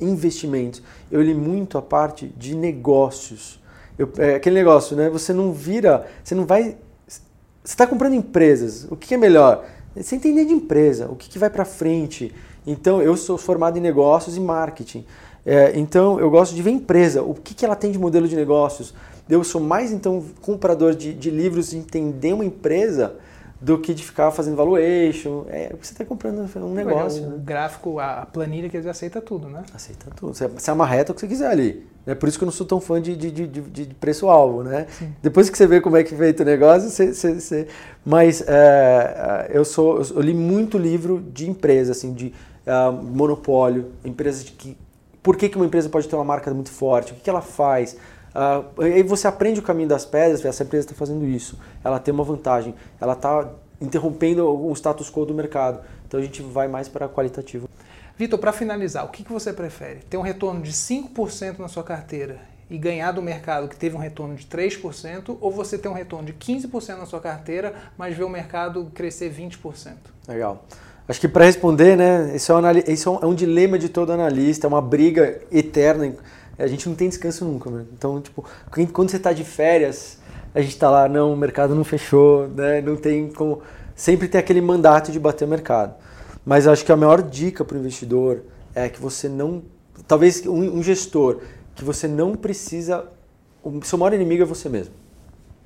investimentos, 0.00 0.82
eu 1.10 1.22
li 1.22 1.34
muito 1.34 1.78
a 1.78 1.82
parte 1.82 2.26
de 2.36 2.56
negócios. 2.56 3.60
Eu, 3.98 4.10
é, 4.18 4.34
aquele 4.34 4.56
negócio, 4.56 4.96
né? 4.96 5.08
Você 5.10 5.32
não 5.32 5.52
vira, 5.52 6.06
você 6.24 6.34
não 6.34 6.44
vai. 6.44 6.76
Você 7.06 7.20
está 7.64 7.86
comprando 7.86 8.14
empresas. 8.14 8.86
O 8.90 8.96
que 8.96 9.14
é 9.14 9.16
melhor? 9.16 9.64
Você 9.96 10.16
entender 10.16 10.44
de 10.44 10.52
empresa, 10.52 11.06
o 11.10 11.16
que, 11.16 11.28
que 11.28 11.38
vai 11.38 11.50
para 11.50 11.64
frente. 11.64 12.32
Então, 12.66 13.02
eu 13.02 13.16
sou 13.16 13.36
formado 13.36 13.76
em 13.76 13.80
negócios 13.80 14.36
e 14.36 14.40
marketing. 14.40 15.04
É, 15.44 15.76
então, 15.78 16.20
eu 16.20 16.30
gosto 16.30 16.54
de 16.54 16.62
ver 16.62 16.70
empresa, 16.70 17.22
o 17.22 17.34
que, 17.34 17.54
que 17.54 17.64
ela 17.64 17.74
tem 17.74 17.90
de 17.90 17.98
modelo 17.98 18.28
de 18.28 18.36
negócios. 18.36 18.94
Eu 19.28 19.42
sou 19.42 19.60
mais, 19.60 19.90
então, 19.90 20.24
comprador 20.40 20.94
de, 20.94 21.12
de 21.12 21.30
livros, 21.30 21.70
de 21.70 21.78
entender 21.78 22.32
uma 22.32 22.44
empresa 22.44 23.16
do 23.60 23.78
que 23.78 23.92
de 23.92 24.02
ficar 24.02 24.30
fazendo 24.30 24.56
valuation. 24.56 25.44
É 25.48 25.74
você 25.80 25.92
está 25.92 26.04
comprando 26.04 26.48
um 26.56 26.72
negócio. 26.72 27.22
O 27.22 27.30
né? 27.30 27.40
gráfico, 27.44 27.98
a 27.98 28.26
planilha 28.26 28.70
que 28.70 28.76
eles 28.76 28.86
aceita 28.86 29.20
tudo, 29.20 29.48
né? 29.48 29.62
Aceita 29.74 30.06
tudo. 30.16 30.34
Você, 30.34 30.48
você 30.48 30.70
amarreta 30.70 31.12
o 31.12 31.14
que 31.14 31.20
você 31.20 31.28
quiser 31.28 31.50
ali. 31.50 31.86
É 32.06 32.14
por 32.14 32.28
isso 32.28 32.38
que 32.38 32.44
eu 32.44 32.46
não 32.46 32.52
sou 32.52 32.66
tão 32.66 32.80
fã 32.80 33.00
de, 33.00 33.14
de, 33.14 33.30
de, 33.30 33.46
de 33.46 33.94
preço-alvo, 33.94 34.62
né? 34.62 34.86
Sim. 34.98 35.12
Depois 35.22 35.50
que 35.50 35.58
você 35.58 35.66
vê 35.66 35.80
como 35.80 35.96
é 35.96 36.02
que 36.02 36.14
é 36.14 36.16
feito 36.16 36.40
o 36.40 36.46
negócio, 36.46 36.88
você... 36.88 37.12
você, 37.12 37.34
você... 37.34 37.68
Mas 38.04 38.42
é, 38.46 39.48
é 39.50 39.58
eu, 39.58 39.64
sou, 39.64 40.00
eu 40.02 40.20
li 40.22 40.32
muito 40.32 40.78
livro 40.78 41.22
de 41.32 41.48
empresa, 41.48 41.92
assim, 41.92 42.14
de 42.14 42.32
uh, 42.66 42.92
monopólio, 42.92 43.90
empresas 44.04 44.44
de 44.44 44.52
que... 44.52 44.76
Por 45.22 45.36
que, 45.36 45.50
que 45.50 45.56
uma 45.56 45.66
empresa 45.66 45.90
pode 45.90 46.08
ter 46.08 46.16
uma 46.16 46.24
marca 46.24 46.52
muito 46.54 46.70
forte? 46.70 47.12
O 47.12 47.14
que, 47.14 47.20
que 47.20 47.28
ela 47.28 47.42
faz? 47.42 47.98
Uh, 48.34 48.82
aí 48.82 49.02
você 49.02 49.26
aprende 49.26 49.60
o 49.60 49.62
caminho 49.62 49.88
das 49.88 50.04
pedras, 50.04 50.44
essa 50.44 50.62
empresa 50.62 50.86
está 50.86 50.94
fazendo 50.94 51.24
isso, 51.26 51.58
ela 51.82 51.98
tem 51.98 52.14
uma 52.14 52.22
vantagem, 52.22 52.74
ela 53.00 53.14
está 53.14 53.48
interrompendo 53.80 54.48
o 54.48 54.72
status 54.72 55.10
quo 55.10 55.24
do 55.24 55.34
mercado. 55.34 55.80
Então 56.06 56.20
a 56.20 56.22
gente 56.22 56.42
vai 56.42 56.68
mais 56.68 56.88
para 56.88 57.08
qualitativo. 57.08 57.68
Vitor, 58.16 58.38
para 58.38 58.52
finalizar, 58.52 59.04
o 59.04 59.08
que, 59.08 59.24
que 59.24 59.32
você 59.32 59.52
prefere? 59.52 60.00
Ter 60.08 60.16
um 60.16 60.22
retorno 60.22 60.60
de 60.60 60.72
5% 60.72 61.58
na 61.58 61.68
sua 61.68 61.82
carteira 61.82 62.38
e 62.68 62.78
ganhar 62.78 63.12
do 63.12 63.20
mercado 63.20 63.66
que 63.66 63.76
teve 63.76 63.96
um 63.96 63.98
retorno 63.98 64.36
de 64.36 64.44
3%, 64.44 65.36
ou 65.40 65.50
você 65.50 65.76
ter 65.76 65.88
um 65.88 65.92
retorno 65.92 66.26
de 66.26 66.34
15% 66.34 66.98
na 66.98 67.06
sua 67.06 67.18
carteira, 67.18 67.74
mas 67.98 68.16
ver 68.16 68.24
o 68.24 68.28
mercado 68.28 68.90
crescer 68.94 69.32
20%? 69.32 69.94
Legal. 70.28 70.64
Acho 71.08 71.20
que 71.20 71.26
para 71.26 71.44
responder, 71.44 71.96
né, 71.96 72.30
isso 72.36 72.52
é, 72.52 72.54
um, 72.54 72.70
isso 72.86 73.18
é 73.20 73.26
um 73.26 73.34
dilema 73.34 73.76
de 73.76 73.88
todo 73.88 74.12
analista, 74.12 74.66
é 74.66 74.68
uma 74.68 74.80
briga 74.80 75.40
eterna 75.50 76.14
a 76.60 76.66
gente 76.66 76.88
não 76.88 76.94
tem 76.94 77.08
descanso 77.08 77.44
nunca, 77.44 77.70
mano. 77.70 77.86
Então, 77.92 78.20
tipo, 78.20 78.44
quando 78.92 79.10
você 79.10 79.16
está 79.16 79.32
de 79.32 79.44
férias, 79.44 80.18
a 80.54 80.60
gente 80.60 80.72
está 80.72 80.90
lá, 80.90 81.08
não, 81.08 81.32
o 81.32 81.36
mercado 81.36 81.74
não 81.74 81.84
fechou, 81.84 82.48
né? 82.48 82.80
Não 82.80 82.96
tem 82.96 83.30
como. 83.30 83.62
Sempre 83.94 84.28
tem 84.28 84.38
aquele 84.38 84.60
mandato 84.60 85.10
de 85.10 85.18
bater 85.18 85.44
o 85.44 85.48
mercado. 85.48 85.94
Mas 86.44 86.66
acho 86.66 86.84
que 86.84 86.92
a 86.92 86.96
maior 86.96 87.22
dica 87.22 87.64
para 87.64 87.76
o 87.76 87.80
investidor 87.80 88.42
é 88.74 88.88
que 88.88 89.00
você 89.00 89.28
não. 89.28 89.62
Talvez 90.06 90.46
um, 90.46 90.78
um, 90.78 90.82
gestor, 90.82 91.40
que 91.74 91.84
você 91.84 92.08
não 92.08 92.34
precisa. 92.34 93.06
O 93.62 93.84
seu 93.84 93.98
maior 93.98 94.14
inimigo 94.14 94.42
é 94.42 94.46
você 94.46 94.68
mesmo. 94.68 94.94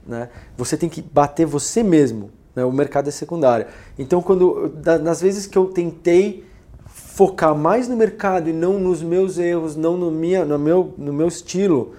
Né? 0.07 0.29
Você 0.57 0.77
tem 0.77 0.89
que 0.89 1.01
bater 1.01 1.47
você 1.47 1.83
mesmo. 1.83 2.31
Né? 2.55 2.65
O 2.65 2.73
mercado 2.73 3.09
é 3.09 3.11
secundário. 3.11 3.67
Então, 3.99 4.21
quando 4.21 4.75
nas 5.03 5.21
vezes 5.21 5.47
que 5.47 5.57
eu 5.57 5.67
tentei 5.67 6.45
focar 7.15 7.55
mais 7.55 7.87
no 7.87 7.97
mercado 7.97 8.51
e 8.51 8.53
não 8.53 8.77
nos 8.77 9.01
meus 9.01 9.39
erros, 9.39 9.77
não 9.77 9.97
no, 9.97 10.11
minha, 10.11 10.45
no, 10.45 10.59
meu, 10.59 10.93
no 10.99 11.13
meu 11.13 11.29
estilo, 11.29 11.95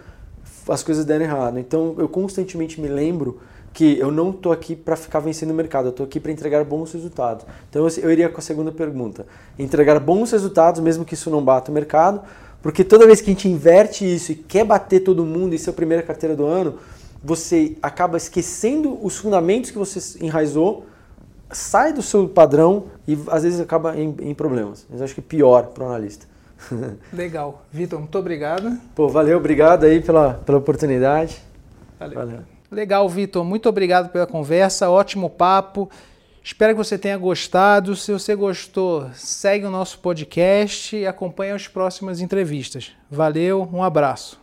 as 0.67 0.83
coisas 0.83 1.05
deram 1.05 1.23
errado. 1.23 1.57
Então 1.57 1.95
eu 1.97 2.09
constantemente 2.09 2.81
me 2.81 2.89
lembro 2.89 3.39
que 3.71 3.97
eu 3.97 4.11
não 4.11 4.31
estou 4.31 4.51
aqui 4.51 4.75
para 4.75 4.97
ficar 4.97 5.19
vencendo 5.19 5.51
o 5.51 5.53
mercado, 5.53 5.85
eu 5.85 5.91
estou 5.91 6.05
aqui 6.05 6.19
para 6.19 6.33
entregar 6.33 6.65
bons 6.65 6.91
resultados. 6.91 7.45
Então 7.69 7.87
eu 7.87 8.11
iria 8.11 8.27
com 8.27 8.39
a 8.39 8.41
segunda 8.41 8.73
pergunta: 8.73 9.25
entregar 9.57 10.01
bons 10.01 10.31
resultados, 10.31 10.81
mesmo 10.81 11.05
que 11.05 11.13
isso 11.13 11.29
não 11.29 11.41
bata 11.41 11.71
o 11.71 11.73
mercado, 11.73 12.21
porque 12.61 12.83
toda 12.83 13.07
vez 13.07 13.21
que 13.21 13.29
a 13.29 13.33
gente 13.33 13.47
inverte 13.47 14.03
isso 14.03 14.33
e 14.33 14.35
quer 14.35 14.65
bater 14.65 14.99
todo 14.99 15.25
mundo 15.25 15.55
e 15.55 15.57
ser 15.57 15.69
a 15.69 15.73
primeira 15.73 16.03
carteira 16.03 16.35
do 16.35 16.45
ano, 16.45 16.75
você 17.23 17.77
acaba 17.81 18.17
esquecendo 18.17 18.99
os 19.01 19.15
fundamentos 19.15 19.71
que 19.71 19.77
você 19.77 20.19
enraizou 20.19 20.85
sai 21.55 21.93
do 21.93 22.01
seu 22.01 22.27
padrão 22.27 22.87
e 23.07 23.17
às 23.27 23.43
vezes 23.43 23.59
acaba 23.59 23.97
em, 23.97 24.15
em 24.19 24.33
problemas. 24.33 24.85
Mas 24.89 25.01
acho 25.01 25.15
que 25.15 25.21
pior 25.21 25.67
para 25.67 25.83
o 25.83 25.87
analista. 25.87 26.27
Legal. 27.13 27.63
Vitor, 27.71 27.99
muito 27.99 28.17
obrigado. 28.17 28.77
Pô, 28.93 29.07
valeu, 29.07 29.37
obrigado 29.37 29.85
aí 29.85 30.01
pela, 30.01 30.33
pela 30.33 30.57
oportunidade. 30.57 31.41
Valeu. 31.99 32.15
valeu. 32.15 32.39
Legal, 32.71 33.07
Vitor. 33.07 33.43
Muito 33.43 33.69
obrigado 33.69 34.09
pela 34.09 34.27
conversa, 34.27 34.89
ótimo 34.89 35.29
papo. 35.29 35.89
Espero 36.43 36.73
que 36.73 36.77
você 36.77 36.97
tenha 36.97 37.17
gostado. 37.17 37.95
Se 37.95 38.11
você 38.11 38.35
gostou, 38.35 39.09
segue 39.13 39.65
o 39.65 39.71
nosso 39.71 39.99
podcast 39.99 40.95
e 40.95 41.07
acompanhe 41.07 41.51
as 41.51 41.67
próximas 41.67 42.21
entrevistas. 42.21 42.91
Valeu, 43.09 43.67
um 43.73 43.83
abraço. 43.83 44.39